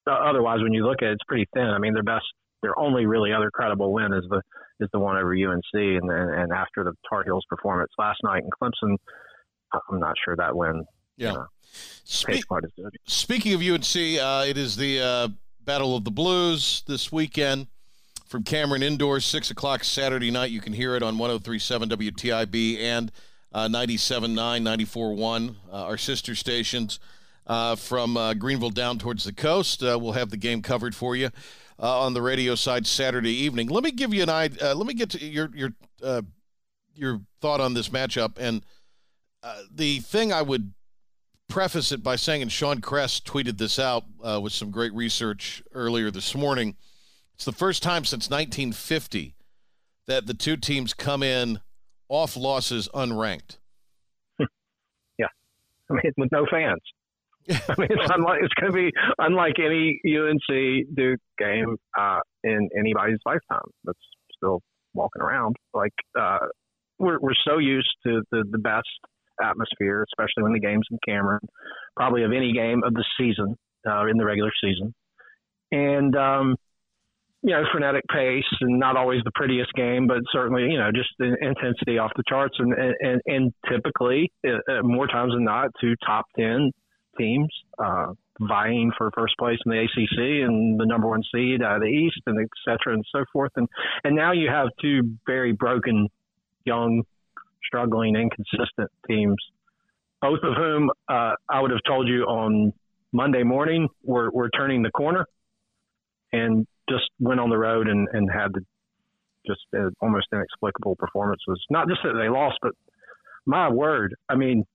otherwise, 0.07 0.59
when 0.61 0.73
you 0.73 0.85
look 0.85 1.01
at 1.01 1.09
it, 1.09 1.13
it's 1.13 1.23
pretty 1.27 1.47
thin. 1.53 1.65
I 1.65 1.77
mean, 1.77 1.93
their 1.93 2.03
best, 2.03 2.25
their 2.61 2.77
only 2.79 3.05
really 3.05 3.33
other 3.33 3.51
credible 3.51 3.93
win 3.93 4.13
is 4.13 4.23
the 4.29 4.41
is 4.79 4.89
the 4.93 4.99
one 4.99 5.17
over 5.17 5.33
UNC, 5.33 5.61
and 5.73 6.09
and 6.11 6.51
after 6.51 6.83
the 6.83 6.93
Tar 7.09 7.23
Heels 7.23 7.45
performance 7.49 7.91
last 7.97 8.19
night 8.23 8.43
in 8.43 8.49
Clemson, 8.49 8.97
I'm 9.73 9.99
not 9.99 10.15
sure 10.25 10.35
that 10.35 10.55
win 10.55 10.85
yeah. 11.21 11.33
Uh, 11.33 11.45
Spe- 12.03 12.43
speaking 13.05 13.53
of 13.53 13.61
UNC, 13.61 13.95
uh, 14.19 14.45
it 14.47 14.57
is 14.57 14.75
the 14.75 14.99
uh, 14.99 15.27
Battle 15.63 15.95
of 15.95 16.03
the 16.03 16.11
Blues 16.11 16.83
this 16.87 17.11
weekend 17.11 17.67
from 18.25 18.43
Cameron 18.43 18.83
Indoors, 18.83 19.23
6 19.25 19.51
o'clock 19.51 19.83
Saturday 19.83 20.31
night. 20.31 20.51
You 20.51 20.59
can 20.59 20.73
hear 20.73 20.95
it 20.95 21.03
on 21.03 21.17
1037 21.17 21.89
WTIB 21.89 22.79
and 22.79 23.11
uh, 23.53 23.67
97.9, 23.67 24.35
94.1, 24.35 25.55
uh, 25.71 25.85
our 25.85 25.97
sister 25.97 26.35
stations. 26.35 26.99
Uh, 27.51 27.75
from 27.75 28.15
uh, 28.15 28.33
Greenville 28.33 28.69
down 28.69 28.97
towards 28.97 29.25
the 29.25 29.33
coast. 29.33 29.83
Uh, 29.83 29.99
we'll 29.99 30.13
have 30.13 30.29
the 30.29 30.37
game 30.37 30.61
covered 30.61 30.95
for 30.95 31.17
you 31.17 31.31
uh, 31.77 31.99
on 31.99 32.13
the 32.13 32.21
radio 32.21 32.55
side 32.55 32.87
Saturday 32.87 33.33
evening. 33.33 33.67
Let 33.67 33.83
me 33.83 33.91
give 33.91 34.13
you 34.13 34.23
an 34.23 34.29
idea. 34.29 34.73
let 34.73 34.87
me 34.87 34.93
get 34.93 35.09
to 35.09 35.25
your 35.25 35.49
your 35.53 35.73
your 36.95 37.19
thought 37.41 37.59
on 37.59 37.73
this 37.73 37.89
matchup. 37.89 38.37
And 38.37 38.63
the 39.69 39.99
thing 39.99 40.31
I 40.31 40.41
would 40.41 40.71
preface 41.49 41.91
it 41.91 42.01
by 42.01 42.15
saying, 42.15 42.41
and 42.41 42.49
Sean 42.49 42.79
Kress 42.79 43.19
tweeted 43.19 43.57
this 43.57 43.77
out 43.77 44.05
uh, 44.23 44.39
with 44.41 44.53
some 44.53 44.71
great 44.71 44.93
research 44.93 45.61
earlier 45.73 46.09
this 46.09 46.33
morning. 46.33 46.77
It's 47.35 47.43
the 47.43 47.51
first 47.51 47.83
time 47.83 48.05
since 48.05 48.29
1950 48.29 49.35
that 50.07 50.25
the 50.25 50.33
two 50.33 50.55
teams 50.55 50.93
come 50.93 51.21
in 51.21 51.59
off 52.07 52.37
losses 52.37 52.87
unranked. 52.93 53.57
yeah, 55.19 55.27
I 55.89 55.93
mean 55.93 56.13
with 56.15 56.31
no 56.31 56.45
fans. 56.49 56.79
I 57.49 57.75
mean, 57.77 57.87
it's 57.91 58.11
unlike 58.13 58.39
it's 58.43 58.53
going 58.53 58.71
to 58.71 58.77
be 58.77 58.91
unlike 59.17 59.55
any 59.59 59.99
UNC 60.05 60.95
Duke 60.95 61.19
game 61.37 61.75
uh, 61.99 62.19
in 62.43 62.69
anybody's 62.77 63.19
lifetime 63.25 63.69
that's 63.83 63.99
still 64.35 64.61
walking 64.93 65.21
around. 65.21 65.55
Like 65.73 65.93
uh, 66.19 66.47
we're 66.99 67.19
we're 67.19 67.33
so 67.47 67.57
used 67.57 67.91
to 68.05 68.21
the 68.31 68.43
the 68.51 68.59
best 68.59 68.87
atmosphere, 69.43 70.05
especially 70.11 70.43
when 70.43 70.53
the 70.53 70.59
game's 70.59 70.85
in 70.91 70.99
Cameron, 71.07 71.41
probably 71.95 72.23
of 72.23 72.31
any 72.31 72.53
game 72.53 72.83
of 72.83 72.93
the 72.93 73.03
season 73.17 73.55
uh, 73.87 74.05
in 74.05 74.17
the 74.17 74.25
regular 74.25 74.51
season. 74.63 74.93
And, 75.71 76.15
um, 76.15 76.55
you 77.43 77.51
know, 77.51 77.63
frenetic 77.71 78.03
pace 78.13 78.43
and 78.61 78.79
not 78.79 78.97
always 78.97 79.21
the 79.23 79.31
prettiest 79.33 79.73
game, 79.73 80.05
but 80.05 80.19
certainly, 80.31 80.63
you 80.63 80.77
know, 80.77 80.91
just 80.93 81.09
the 81.17 81.35
intensity 81.41 81.97
off 81.97 82.11
the 82.15 82.23
charts. 82.27 82.55
And, 82.59 82.73
and, 82.73 83.21
and 83.25 83.51
typically, 83.69 84.31
uh, 84.45 84.57
uh 84.71 84.83
more 84.83 85.07
times 85.07 85.33
than 85.33 85.45
not, 85.45 85.69
two 85.79 85.95
top 86.05 86.25
10 86.37 86.71
teams 87.17 87.49
uh, 87.79 88.13
vying 88.39 88.91
for 88.97 89.11
first 89.15 89.35
place 89.37 89.59
in 89.65 89.71
the 89.71 89.79
ACC 89.79 90.47
and 90.47 90.79
the 90.79 90.85
number 90.85 91.07
one 91.07 91.21
seed 91.33 91.61
out 91.61 91.77
of 91.77 91.81
the 91.81 91.87
East 91.87 92.21
and 92.25 92.39
et 92.39 92.49
cetera 92.65 92.93
and 92.93 93.05
so 93.11 93.23
forth. 93.31 93.51
And, 93.55 93.67
and 94.03 94.15
now 94.15 94.31
you 94.31 94.49
have 94.49 94.69
two 94.81 95.17
very 95.25 95.51
broken 95.51 96.07
young 96.65 97.03
struggling, 97.65 98.15
inconsistent 98.15 98.89
teams, 99.07 99.37
both 100.21 100.39
of 100.43 100.55
whom 100.55 100.89
uh, 101.09 101.33
I 101.49 101.61
would 101.61 101.71
have 101.71 101.81
told 101.87 102.07
you 102.07 102.23
on 102.23 102.73
Monday 103.11 103.43
morning 103.43 103.87
were, 104.03 104.29
were 104.31 104.49
turning 104.49 104.81
the 104.81 104.91
corner 104.91 105.25
and 106.31 106.65
just 106.89 107.09
went 107.19 107.39
on 107.39 107.49
the 107.49 107.57
road 107.57 107.87
and, 107.87 108.07
and 108.13 108.29
had 108.31 108.53
the, 108.53 108.61
just 109.45 109.61
uh, 109.75 109.89
almost 110.01 110.27
inexplicable 110.31 110.95
performances. 110.95 111.63
Not 111.69 111.87
just 111.87 112.01
that 112.03 112.13
they 112.13 112.29
lost, 112.29 112.57
but 112.61 112.73
my 113.45 113.69
word, 113.69 114.15
I 114.29 114.35
mean, 114.35 114.65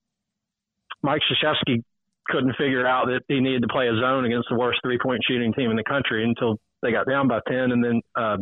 Mike 1.03 1.21
Krzyzewski 1.31 1.83
couldn't 2.29 2.57
figure 2.57 2.87
out 2.87 3.07
that 3.07 3.21
he 3.29 3.41
needed 3.41 3.63
to 3.63 3.69
play 3.69 3.89
a 3.89 3.95
zone 4.01 4.25
against 4.25 4.49
the 4.51 4.57
worst 4.57 4.81
three 4.83 4.99
point 4.99 5.21
shooting 5.27 5.53
team 5.53 5.71
in 5.71 5.77
the 5.77 5.85
country 5.85 6.25
until 6.25 6.57
they 6.83 6.93
got 6.93 7.09
down 7.09 7.29
by 7.29 7.41
10. 7.49 7.57
And 7.73 7.85
then 7.85 8.01
uh, 8.17 8.37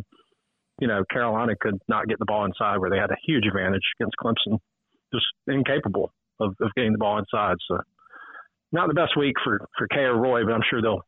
you 0.80 0.88
know, 0.88 1.04
Carolina 1.10 1.54
could 1.60 1.78
not 1.88 2.08
get 2.08 2.18
the 2.18 2.24
ball 2.24 2.44
inside 2.44 2.78
where 2.78 2.90
they 2.90 2.98
had 2.98 3.10
a 3.10 3.16
huge 3.26 3.44
advantage 3.46 3.82
against 3.98 4.16
Clemson, 4.22 4.58
just 5.12 5.26
incapable 5.46 6.12
of, 6.40 6.54
of 6.60 6.70
getting 6.74 6.92
the 6.92 6.98
ball 6.98 7.18
inside. 7.18 7.56
So 7.68 7.78
not 8.72 8.88
the 8.88 8.94
best 8.94 9.16
week 9.16 9.34
for, 9.44 9.60
for 9.78 9.86
Kay 9.88 10.00
or 10.00 10.20
Roy, 10.20 10.44
but 10.44 10.52
I'm 10.52 10.62
sure 10.68 10.82
they'll 10.82 11.02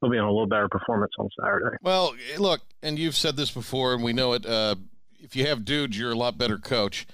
they'll 0.00 0.10
be 0.10 0.18
on 0.18 0.24
a 0.24 0.32
little 0.32 0.48
better 0.48 0.68
performance 0.68 1.12
on 1.18 1.28
Saturday. 1.40 1.76
Well, 1.82 2.14
look, 2.38 2.62
and 2.82 2.98
you've 2.98 3.14
said 3.14 3.36
this 3.36 3.50
before, 3.50 3.94
and 3.94 4.02
we 4.02 4.12
know 4.12 4.32
it. 4.32 4.46
Uh, 4.46 4.76
if 5.20 5.36
you 5.36 5.46
have 5.46 5.64
dudes, 5.64 5.96
you're 5.98 6.10
a 6.10 6.16
lot 6.16 6.38
better 6.38 6.58
coach. 6.58 7.06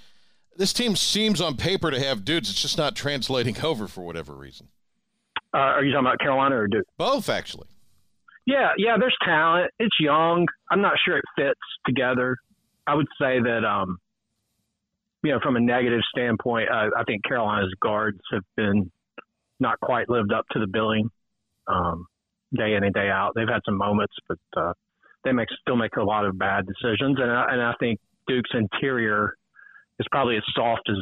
This 0.58 0.72
team 0.72 0.96
seems 0.96 1.40
on 1.40 1.56
paper 1.56 1.88
to 1.92 2.00
have 2.00 2.24
dudes. 2.24 2.50
It's 2.50 2.60
just 2.60 2.76
not 2.76 2.96
translating 2.96 3.56
over 3.64 3.86
for 3.86 4.02
whatever 4.02 4.34
reason. 4.34 4.68
Uh, 5.54 5.58
are 5.58 5.84
you 5.84 5.92
talking 5.92 6.06
about 6.06 6.18
Carolina 6.18 6.56
or 6.56 6.66
Duke? 6.66 6.84
Both, 6.98 7.30
actually. 7.30 7.68
Yeah, 8.44 8.72
yeah. 8.76 8.96
There's 8.98 9.16
talent. 9.24 9.70
It's 9.78 9.96
young. 10.00 10.46
I'm 10.70 10.82
not 10.82 10.94
sure 11.04 11.16
it 11.16 11.24
fits 11.36 11.60
together. 11.86 12.36
I 12.86 12.94
would 12.94 13.06
say 13.20 13.40
that, 13.40 13.64
um, 13.64 13.98
you 15.22 15.30
know, 15.30 15.38
from 15.42 15.56
a 15.56 15.60
negative 15.60 16.00
standpoint, 16.10 16.68
uh, 16.70 16.88
I 16.96 17.04
think 17.04 17.24
Carolina's 17.24 17.72
guards 17.80 18.18
have 18.32 18.42
been 18.56 18.90
not 19.60 19.78
quite 19.80 20.08
lived 20.08 20.32
up 20.32 20.44
to 20.52 20.58
the 20.58 20.66
billing 20.66 21.08
um, 21.66 22.06
day 22.56 22.74
in 22.74 22.84
and 22.84 22.94
day 22.94 23.08
out. 23.08 23.32
They've 23.34 23.48
had 23.48 23.60
some 23.64 23.76
moments, 23.76 24.14
but 24.28 24.38
uh, 24.56 24.72
they 25.24 25.32
make 25.32 25.48
still 25.60 25.76
make 25.76 25.96
a 25.96 26.02
lot 26.02 26.24
of 26.24 26.38
bad 26.38 26.66
decisions. 26.66 27.18
And 27.20 27.30
I, 27.30 27.52
and 27.52 27.62
I 27.62 27.74
think 27.78 28.00
Duke's 28.26 28.50
interior 28.54 29.37
is 29.98 30.06
probably 30.10 30.36
as 30.36 30.42
soft 30.54 30.82
as 30.90 30.96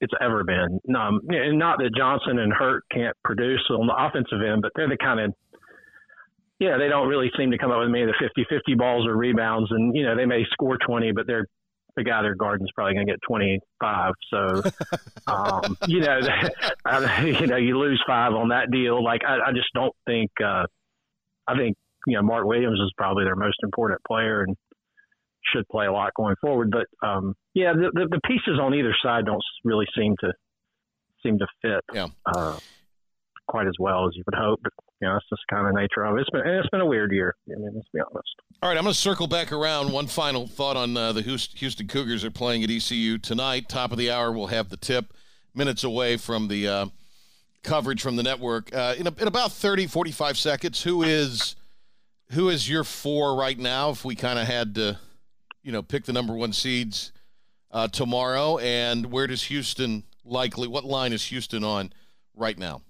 it's 0.00 0.14
ever 0.20 0.44
been. 0.44 0.80
Um, 0.96 1.20
and 1.28 1.58
not 1.58 1.78
that 1.78 1.90
Johnson 1.96 2.38
and 2.38 2.52
Hurt 2.52 2.84
can't 2.90 3.16
produce 3.24 3.62
on 3.70 3.86
the 3.86 3.94
offensive 3.96 4.40
end, 4.40 4.62
but 4.62 4.72
they're 4.74 4.88
the 4.88 4.96
kind 4.96 5.20
of 5.20 5.34
yeah, 6.58 6.76
they 6.76 6.88
don't 6.88 7.08
really 7.08 7.30
seem 7.38 7.50
to 7.52 7.58
come 7.58 7.70
up 7.70 7.80
with 7.80 7.88
many 7.88 8.04
of 8.04 8.10
the 8.10 8.44
50-50 8.44 8.76
balls 8.76 9.06
or 9.06 9.16
rebounds, 9.16 9.70
and 9.70 9.96
you 9.96 10.04
know 10.04 10.14
they 10.14 10.26
may 10.26 10.44
score 10.52 10.76
20, 10.76 11.12
but 11.12 11.26
they're 11.26 11.46
the 11.96 12.04
guy 12.04 12.22
their 12.22 12.34
garden's 12.34 12.70
probably 12.74 12.94
going 12.94 13.06
to 13.06 13.12
get 13.12 13.20
25. 13.26 14.12
So, 14.30 14.62
um, 15.26 15.76
you 15.86 16.00
know, 16.00 16.18
you 17.22 17.46
know, 17.46 17.56
you 17.56 17.78
lose 17.78 18.02
five 18.06 18.32
on 18.32 18.48
that 18.50 18.70
deal. 18.70 19.02
Like, 19.02 19.22
I, 19.26 19.38
I 19.48 19.52
just 19.52 19.68
don't 19.74 19.94
think, 20.06 20.30
uh, 20.42 20.66
I 21.46 21.56
think, 21.56 21.76
you 22.06 22.16
know, 22.16 22.22
Mark 22.22 22.46
Williams 22.46 22.78
is 22.78 22.92
probably 22.96 23.24
their 23.24 23.36
most 23.36 23.56
important 23.62 24.00
player 24.06 24.42
and 24.42 24.56
should 25.52 25.66
play 25.68 25.86
a 25.86 25.92
lot 25.92 26.12
going 26.14 26.36
forward. 26.40 26.70
But, 26.70 26.86
um, 27.06 27.34
yeah, 27.54 27.72
the, 27.72 27.90
the, 27.92 28.06
the 28.08 28.20
pieces 28.26 28.58
on 28.60 28.74
either 28.74 28.94
side 29.02 29.24
don't 29.26 29.42
really 29.64 29.86
seem 29.96 30.14
to, 30.20 30.32
seem 31.22 31.38
to 31.38 31.46
fit, 31.62 31.84
Yeah. 31.94 32.08
uh, 32.26 32.58
quite 33.48 33.66
as 33.66 33.74
well 33.78 34.06
as 34.06 34.14
you 34.16 34.22
would 34.26 34.34
hope. 34.38 34.60
But, 34.62 34.72
you 35.00 35.08
know, 35.08 35.16
it's 35.16 35.26
just 35.30 35.42
kind 35.50 35.66
of 35.66 35.74
nature 35.74 36.04
of 36.04 36.16
it. 36.16 36.20
It's 36.20 36.30
been, 36.30 36.46
it's 36.46 36.68
been 36.70 36.80
a 36.82 36.86
weird 36.86 37.10
year. 37.12 37.34
I 37.48 37.58
mean, 37.58 37.70
let's 37.74 37.88
be 37.92 38.00
honest. 38.00 38.28
All 38.62 38.68
right, 38.68 38.76
I'm 38.76 38.84
going 38.84 38.92
to 38.92 38.98
circle 39.00 39.26
back 39.26 39.50
around. 39.52 39.90
One 39.92 40.06
final 40.06 40.46
thought 40.46 40.76
on 40.76 40.94
uh, 40.96 41.12
the 41.12 41.22
Houston 41.22 41.58
Houston 41.58 41.88
Cougars 41.88 42.22
are 42.24 42.30
playing 42.30 42.62
at 42.62 42.70
ECU 42.70 43.16
tonight. 43.16 43.68
Top 43.70 43.90
of 43.92 43.96
the 43.98 44.10
hour, 44.10 44.30
we'll 44.32 44.48
have 44.48 44.68
the 44.68 44.76
tip. 44.76 45.14
Minutes 45.54 45.82
away 45.82 46.18
from 46.18 46.48
the 46.48 46.68
uh, 46.68 46.86
coverage 47.64 48.02
from 48.02 48.16
the 48.16 48.22
network. 48.22 48.72
Uh, 48.74 48.94
in, 48.98 49.06
a, 49.06 49.14
in 49.18 49.26
about 49.26 49.50
30, 49.52 49.86
45 49.86 50.36
seconds, 50.38 50.82
who 50.82 51.02
is 51.02 51.56
who 52.32 52.50
is 52.50 52.68
your 52.68 52.84
four 52.84 53.34
right 53.34 53.58
now? 53.58 53.90
If 53.90 54.04
we 54.04 54.14
kind 54.14 54.38
of 54.38 54.46
had 54.46 54.74
to, 54.76 54.98
you 55.62 55.72
know, 55.72 55.82
pick 55.82 56.04
the 56.04 56.12
number 56.12 56.34
one 56.34 56.52
seeds 56.52 57.12
uh, 57.70 57.88
tomorrow, 57.88 58.58
and 58.58 59.06
where 59.06 59.26
does 59.26 59.44
Houston 59.44 60.04
likely? 60.24 60.68
What 60.68 60.84
line 60.84 61.12
is 61.12 61.24
Houston 61.26 61.64
on 61.64 61.92
right 62.34 62.58
now? 62.58 62.82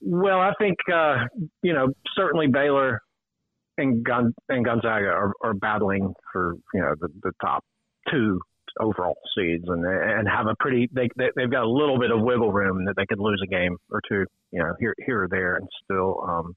Well, 0.00 0.40
I 0.40 0.52
think 0.58 0.76
uh, 0.92 1.24
you 1.62 1.72
know 1.72 1.88
certainly 2.16 2.48
Baylor 2.48 3.00
and 3.78 4.04
Gon- 4.04 4.34
and 4.48 4.64
Gonzaga 4.64 5.08
are, 5.08 5.32
are 5.42 5.54
battling 5.54 6.12
for 6.32 6.54
you 6.74 6.80
know 6.80 6.94
the, 7.00 7.08
the 7.22 7.32
top 7.40 7.64
two 8.10 8.40
overall 8.80 9.16
seeds 9.36 9.64
and 9.68 9.84
and 9.84 10.28
have 10.28 10.46
a 10.46 10.54
pretty 10.58 10.88
they, 10.92 11.08
they 11.16 11.28
they've 11.36 11.50
got 11.50 11.62
a 11.62 11.68
little 11.68 11.98
bit 11.98 12.10
of 12.10 12.20
wiggle 12.20 12.52
room 12.52 12.84
that 12.86 12.94
they 12.96 13.06
could 13.06 13.18
lose 13.18 13.40
a 13.44 13.46
game 13.46 13.76
or 13.90 14.00
two 14.08 14.24
you 14.50 14.58
know 14.58 14.74
here 14.80 14.94
here 15.06 15.24
or 15.24 15.28
there 15.28 15.56
and 15.56 15.68
still 15.84 16.24
um, 16.26 16.54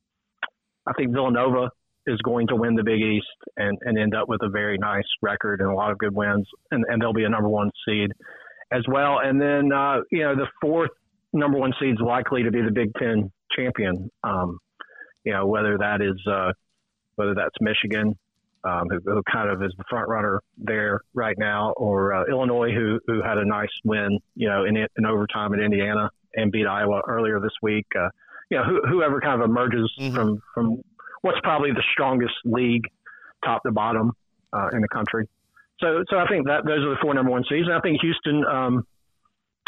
I 0.88 0.94
think 0.94 1.12
Villanova 1.12 1.70
is 2.08 2.20
going 2.22 2.48
to 2.48 2.56
win 2.56 2.76
the 2.76 2.84
Big 2.84 3.02
East 3.02 3.28
and, 3.58 3.78
and 3.82 3.98
end 3.98 4.16
up 4.16 4.28
with 4.28 4.42
a 4.44 4.50
very 4.50 4.78
nice 4.78 5.08
record 5.22 5.62
and 5.62 5.70
a 5.70 5.74
lot 5.74 5.92
of 5.92 5.98
good 5.98 6.14
wins 6.14 6.48
and, 6.72 6.84
and 6.88 7.02
they'll 7.02 7.14
be 7.14 7.24
a 7.24 7.30
number 7.30 7.50
one 7.50 7.72
seed 7.88 8.12
as 8.72 8.84
well 8.88 9.20
and 9.24 9.40
then 9.40 9.72
uh, 9.72 9.98
you 10.12 10.24
know 10.24 10.36
the 10.36 10.48
fourth 10.62 10.92
number 11.36 11.58
one 11.58 11.74
seed 11.80 11.94
is 11.94 12.00
likely 12.00 12.44
to 12.44 12.52
be 12.52 12.62
the 12.62 12.72
Big 12.72 12.92
Ten 12.98 13.32
champion. 13.56 14.10
Um, 14.24 14.60
you 15.24 15.34
know, 15.34 15.46
whether 15.46 15.78
that 15.78 16.02
is 16.02 16.20
uh, 16.28 16.52
whether 17.16 17.36
that's 17.36 17.56
Michigan, 17.60 18.18
um, 18.64 18.88
who, 18.90 19.00
who, 19.06 19.22
kind 19.32 19.50
of 19.50 19.62
is 19.62 19.74
the 19.78 19.84
front 19.90 20.08
runner 20.08 20.42
there 20.58 21.02
right 21.14 21.36
now, 21.38 21.74
or 21.78 22.14
uh, 22.14 22.24
Illinois, 22.30 22.72
who 22.72 23.00
who 23.08 23.22
had 23.22 23.38
a 23.38 23.46
nice 23.46 23.70
win, 23.84 24.20
you 24.36 24.48
know, 24.48 24.66
in, 24.66 24.78
in 24.78 25.06
overtime 25.06 25.54
at 25.54 25.60
Indiana 25.60 26.10
and 26.36 26.52
beat 26.52 26.68
Iowa 26.68 27.02
earlier 27.08 27.40
this 27.40 27.54
week. 27.62 27.86
Uh, 27.98 28.10
you 28.50 28.58
know, 28.58 28.64
who, 28.64 28.82
whoever 28.88 29.20
kind 29.20 29.42
of 29.42 29.50
emerges 29.50 29.92
mm-hmm. 30.00 30.16
from 30.16 30.42
from 30.54 30.82
what's 31.26 31.40
probably 31.42 31.72
the 31.72 31.84
strongest 31.92 32.36
league, 32.46 32.84
top 33.44 33.64
to 33.64 33.72
bottom, 33.72 34.12
uh, 34.54 34.70
in 34.74 34.82
the 34.82 34.88
country. 34.88 35.28
So, 35.82 36.04
so 36.10 36.18
I 36.18 36.28
think 36.28 36.46
that 36.46 36.66
those 36.66 36.86
are 36.86 36.92
the 36.92 37.02
four 37.02 37.16
number 37.16 37.32
one 37.32 37.44
seeds. 37.50 37.66
And 37.66 37.74
I 37.74 37.82
think 37.82 38.00
Houston, 38.00 38.46
um, 38.46 38.84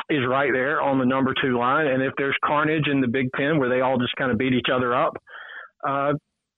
is 0.09 0.19
right 0.29 0.51
there 0.53 0.79
on 0.79 0.99
the 0.99 1.05
number 1.05 1.33
two 1.41 1.57
line. 1.57 1.87
And 1.87 2.03
if 2.03 2.13
there's 2.15 2.37
carnage 2.45 2.87
in 2.87 3.01
the 3.01 3.07
Big 3.07 3.27
Ten 3.35 3.59
where 3.59 3.69
they 3.69 3.81
all 3.81 3.97
just 3.97 4.15
kind 4.17 4.31
of 4.31 4.37
beat 4.37 4.53
each 4.53 4.69
other 4.71 4.95
up, 4.95 5.17
uh, 5.85 6.13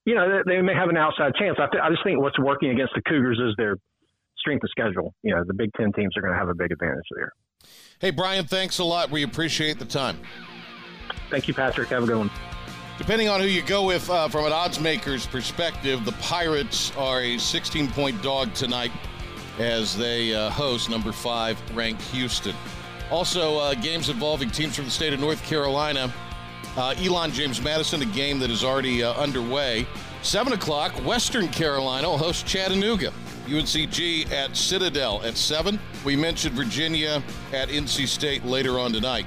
you 0.06 0.16
know, 0.16 0.28
they, 0.28 0.56
they, 0.56 0.62
may 0.62 0.76
have 0.76 0.90
an 0.90 0.98
outside 0.98 1.32
chance. 1.40 1.58
I, 1.58 1.68
th- 1.72 1.82
I 1.82 1.90
just 1.90 2.04
think 2.04 2.20
what's 2.20 2.38
working 2.38 2.70
against 2.70 2.94
the 2.94 3.02
Cougars 3.08 3.40
is 3.40 3.56
their 3.58 3.78
strength 4.38 4.64
of 4.64 4.70
schedule. 4.70 5.14
You 5.24 5.34
know, 5.34 5.44
the 5.48 5.54
Big 5.54 5.72
Ten 5.78 5.94
teams 5.94 6.12
are 6.18 6.22
going 6.22 6.34
to 6.34 6.40
have 6.40 6.50
a 6.50 6.56
big 6.56 6.72
advantage 6.72 7.08
there. 7.16 7.32
Hey, 8.00 8.12
Brian, 8.12 8.46
thanks 8.46 8.78
a 8.80 8.84
lot. 8.84 9.10
We 9.10 9.24
appreciate 9.24 9.80
the 9.80 9.86
time. 9.86 10.20
Thank 11.32 11.48
you, 11.48 11.54
Patrick. 11.54 11.90
Have 11.90 12.04
a 12.04 12.08
good 12.08 12.18
one. 12.18 12.32
Depending 13.00 13.30
on 13.30 13.40
who 13.40 13.48
you 13.48 13.62
go 13.62 13.86
with 13.86 14.10
uh, 14.10 14.28
from 14.28 14.46
an 14.46 14.52
odds 14.52 14.78
maker's 14.78 15.26
perspective, 15.26 16.04
the 16.04 16.12
Pirates 16.14 16.92
are 16.98 17.22
a 17.22 17.38
16 17.38 17.88
point 17.92 18.22
dog 18.22 18.54
tonight 18.54 18.92
as 19.58 19.98
they 19.98 20.36
uh, 20.36 20.50
host 20.50 20.90
number 20.90 21.14
five 21.14 21.58
ranked 21.74 22.02
Houston. 22.12 22.54
Also, 23.10 23.58
uh, 23.58 23.74
games 23.74 24.10
involving 24.10 24.52
teams 24.52 24.76
from 24.76 24.84
the 24.84 24.92
state 24.92 25.14
of 25.14 25.20
North 25.22 25.42
Carolina. 25.46 26.14
Uh, 26.76 26.94
Elon 27.00 27.32
James 27.32 27.62
Madison, 27.62 28.02
a 28.02 28.06
game 28.06 28.38
that 28.38 28.52
is 28.52 28.66
already 28.66 29.02
uh, 29.02 29.14
underway. 29.14 29.88
7 30.22 30.52
o'clock, 30.52 30.92
Western 31.06 31.48
Carolina 31.48 32.10
will 32.10 32.18
host 32.18 32.46
Chattanooga. 32.46 33.14
UNCG 33.48 34.30
at 34.32 34.56
Citadel 34.56 35.22
at 35.24 35.38
7. 35.38 35.80
We 36.04 36.18
mentioned 36.18 36.54
Virginia 36.54 37.24
at 37.54 37.70
NC 37.70 38.08
State 38.08 38.44
later 38.44 38.78
on 38.78 38.92
tonight. 38.92 39.26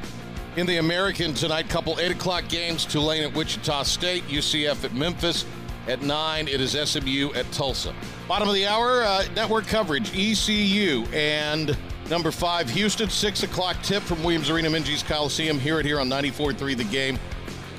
In 0.54 0.66
the 0.66 0.76
American 0.76 1.32
tonight, 1.32 1.70
couple 1.70 1.98
8 1.98 2.12
o'clock 2.12 2.48
games 2.48 2.84
Tulane 2.84 3.22
at 3.22 3.34
Wichita 3.34 3.84
State, 3.84 4.22
UCF 4.28 4.84
at 4.84 4.92
Memphis. 4.92 5.46
At 5.88 6.02
9, 6.02 6.46
it 6.46 6.60
is 6.60 6.72
SMU 6.72 7.32
at 7.34 7.50
Tulsa. 7.52 7.94
Bottom 8.28 8.48
of 8.48 8.54
the 8.54 8.66
hour, 8.66 9.02
uh, 9.02 9.24
network 9.34 9.66
coverage, 9.66 10.10
ECU 10.14 11.04
and 11.12 11.76
Number 12.10 12.30
five, 12.30 12.68
Houston, 12.68 13.08
6 13.08 13.42
o'clock 13.44 13.80
tip 13.82 14.02
from 14.02 14.22
Williams 14.22 14.50
Arena 14.50 14.68
Minges 14.68 15.06
Coliseum. 15.06 15.58
Hear 15.58 15.80
it 15.80 15.86
here 15.86 15.98
on 15.98 16.10
94.3 16.10 16.76
The 16.76 16.84
Game 16.84 17.18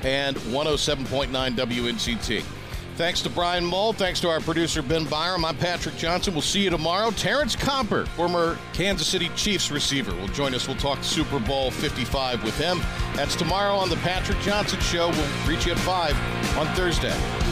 and 0.02 0.36
107.9 0.36 1.30
WNCT. 1.54 2.42
Thanks 2.96 3.22
to 3.22 3.30
Brian 3.30 3.64
Mull. 3.64 3.92
Thanks 3.92 4.20
to 4.20 4.28
our 4.28 4.38
producer, 4.40 4.80
Ben 4.80 5.04
Byram. 5.04 5.44
I'm 5.44 5.56
Patrick 5.56 5.96
Johnson. 5.96 6.32
We'll 6.32 6.42
see 6.42 6.62
you 6.62 6.70
tomorrow. 6.70 7.10
Terrence 7.10 7.56
Copper, 7.56 8.06
former 8.06 8.56
Kansas 8.72 9.08
City 9.08 9.30
Chiefs 9.34 9.72
receiver, 9.72 10.14
will 10.14 10.28
join 10.28 10.54
us. 10.54 10.68
We'll 10.68 10.76
talk 10.76 11.02
Super 11.02 11.40
Bowl 11.40 11.72
55 11.72 12.44
with 12.44 12.56
him. 12.56 12.78
That's 13.16 13.34
tomorrow 13.34 13.74
on 13.74 13.90
The 13.90 13.96
Patrick 13.96 14.38
Johnson 14.40 14.78
Show. 14.78 15.10
We'll 15.10 15.48
reach 15.48 15.66
you 15.66 15.72
at 15.72 15.78
5 15.78 16.56
on 16.56 16.66
Thursday. 16.76 17.43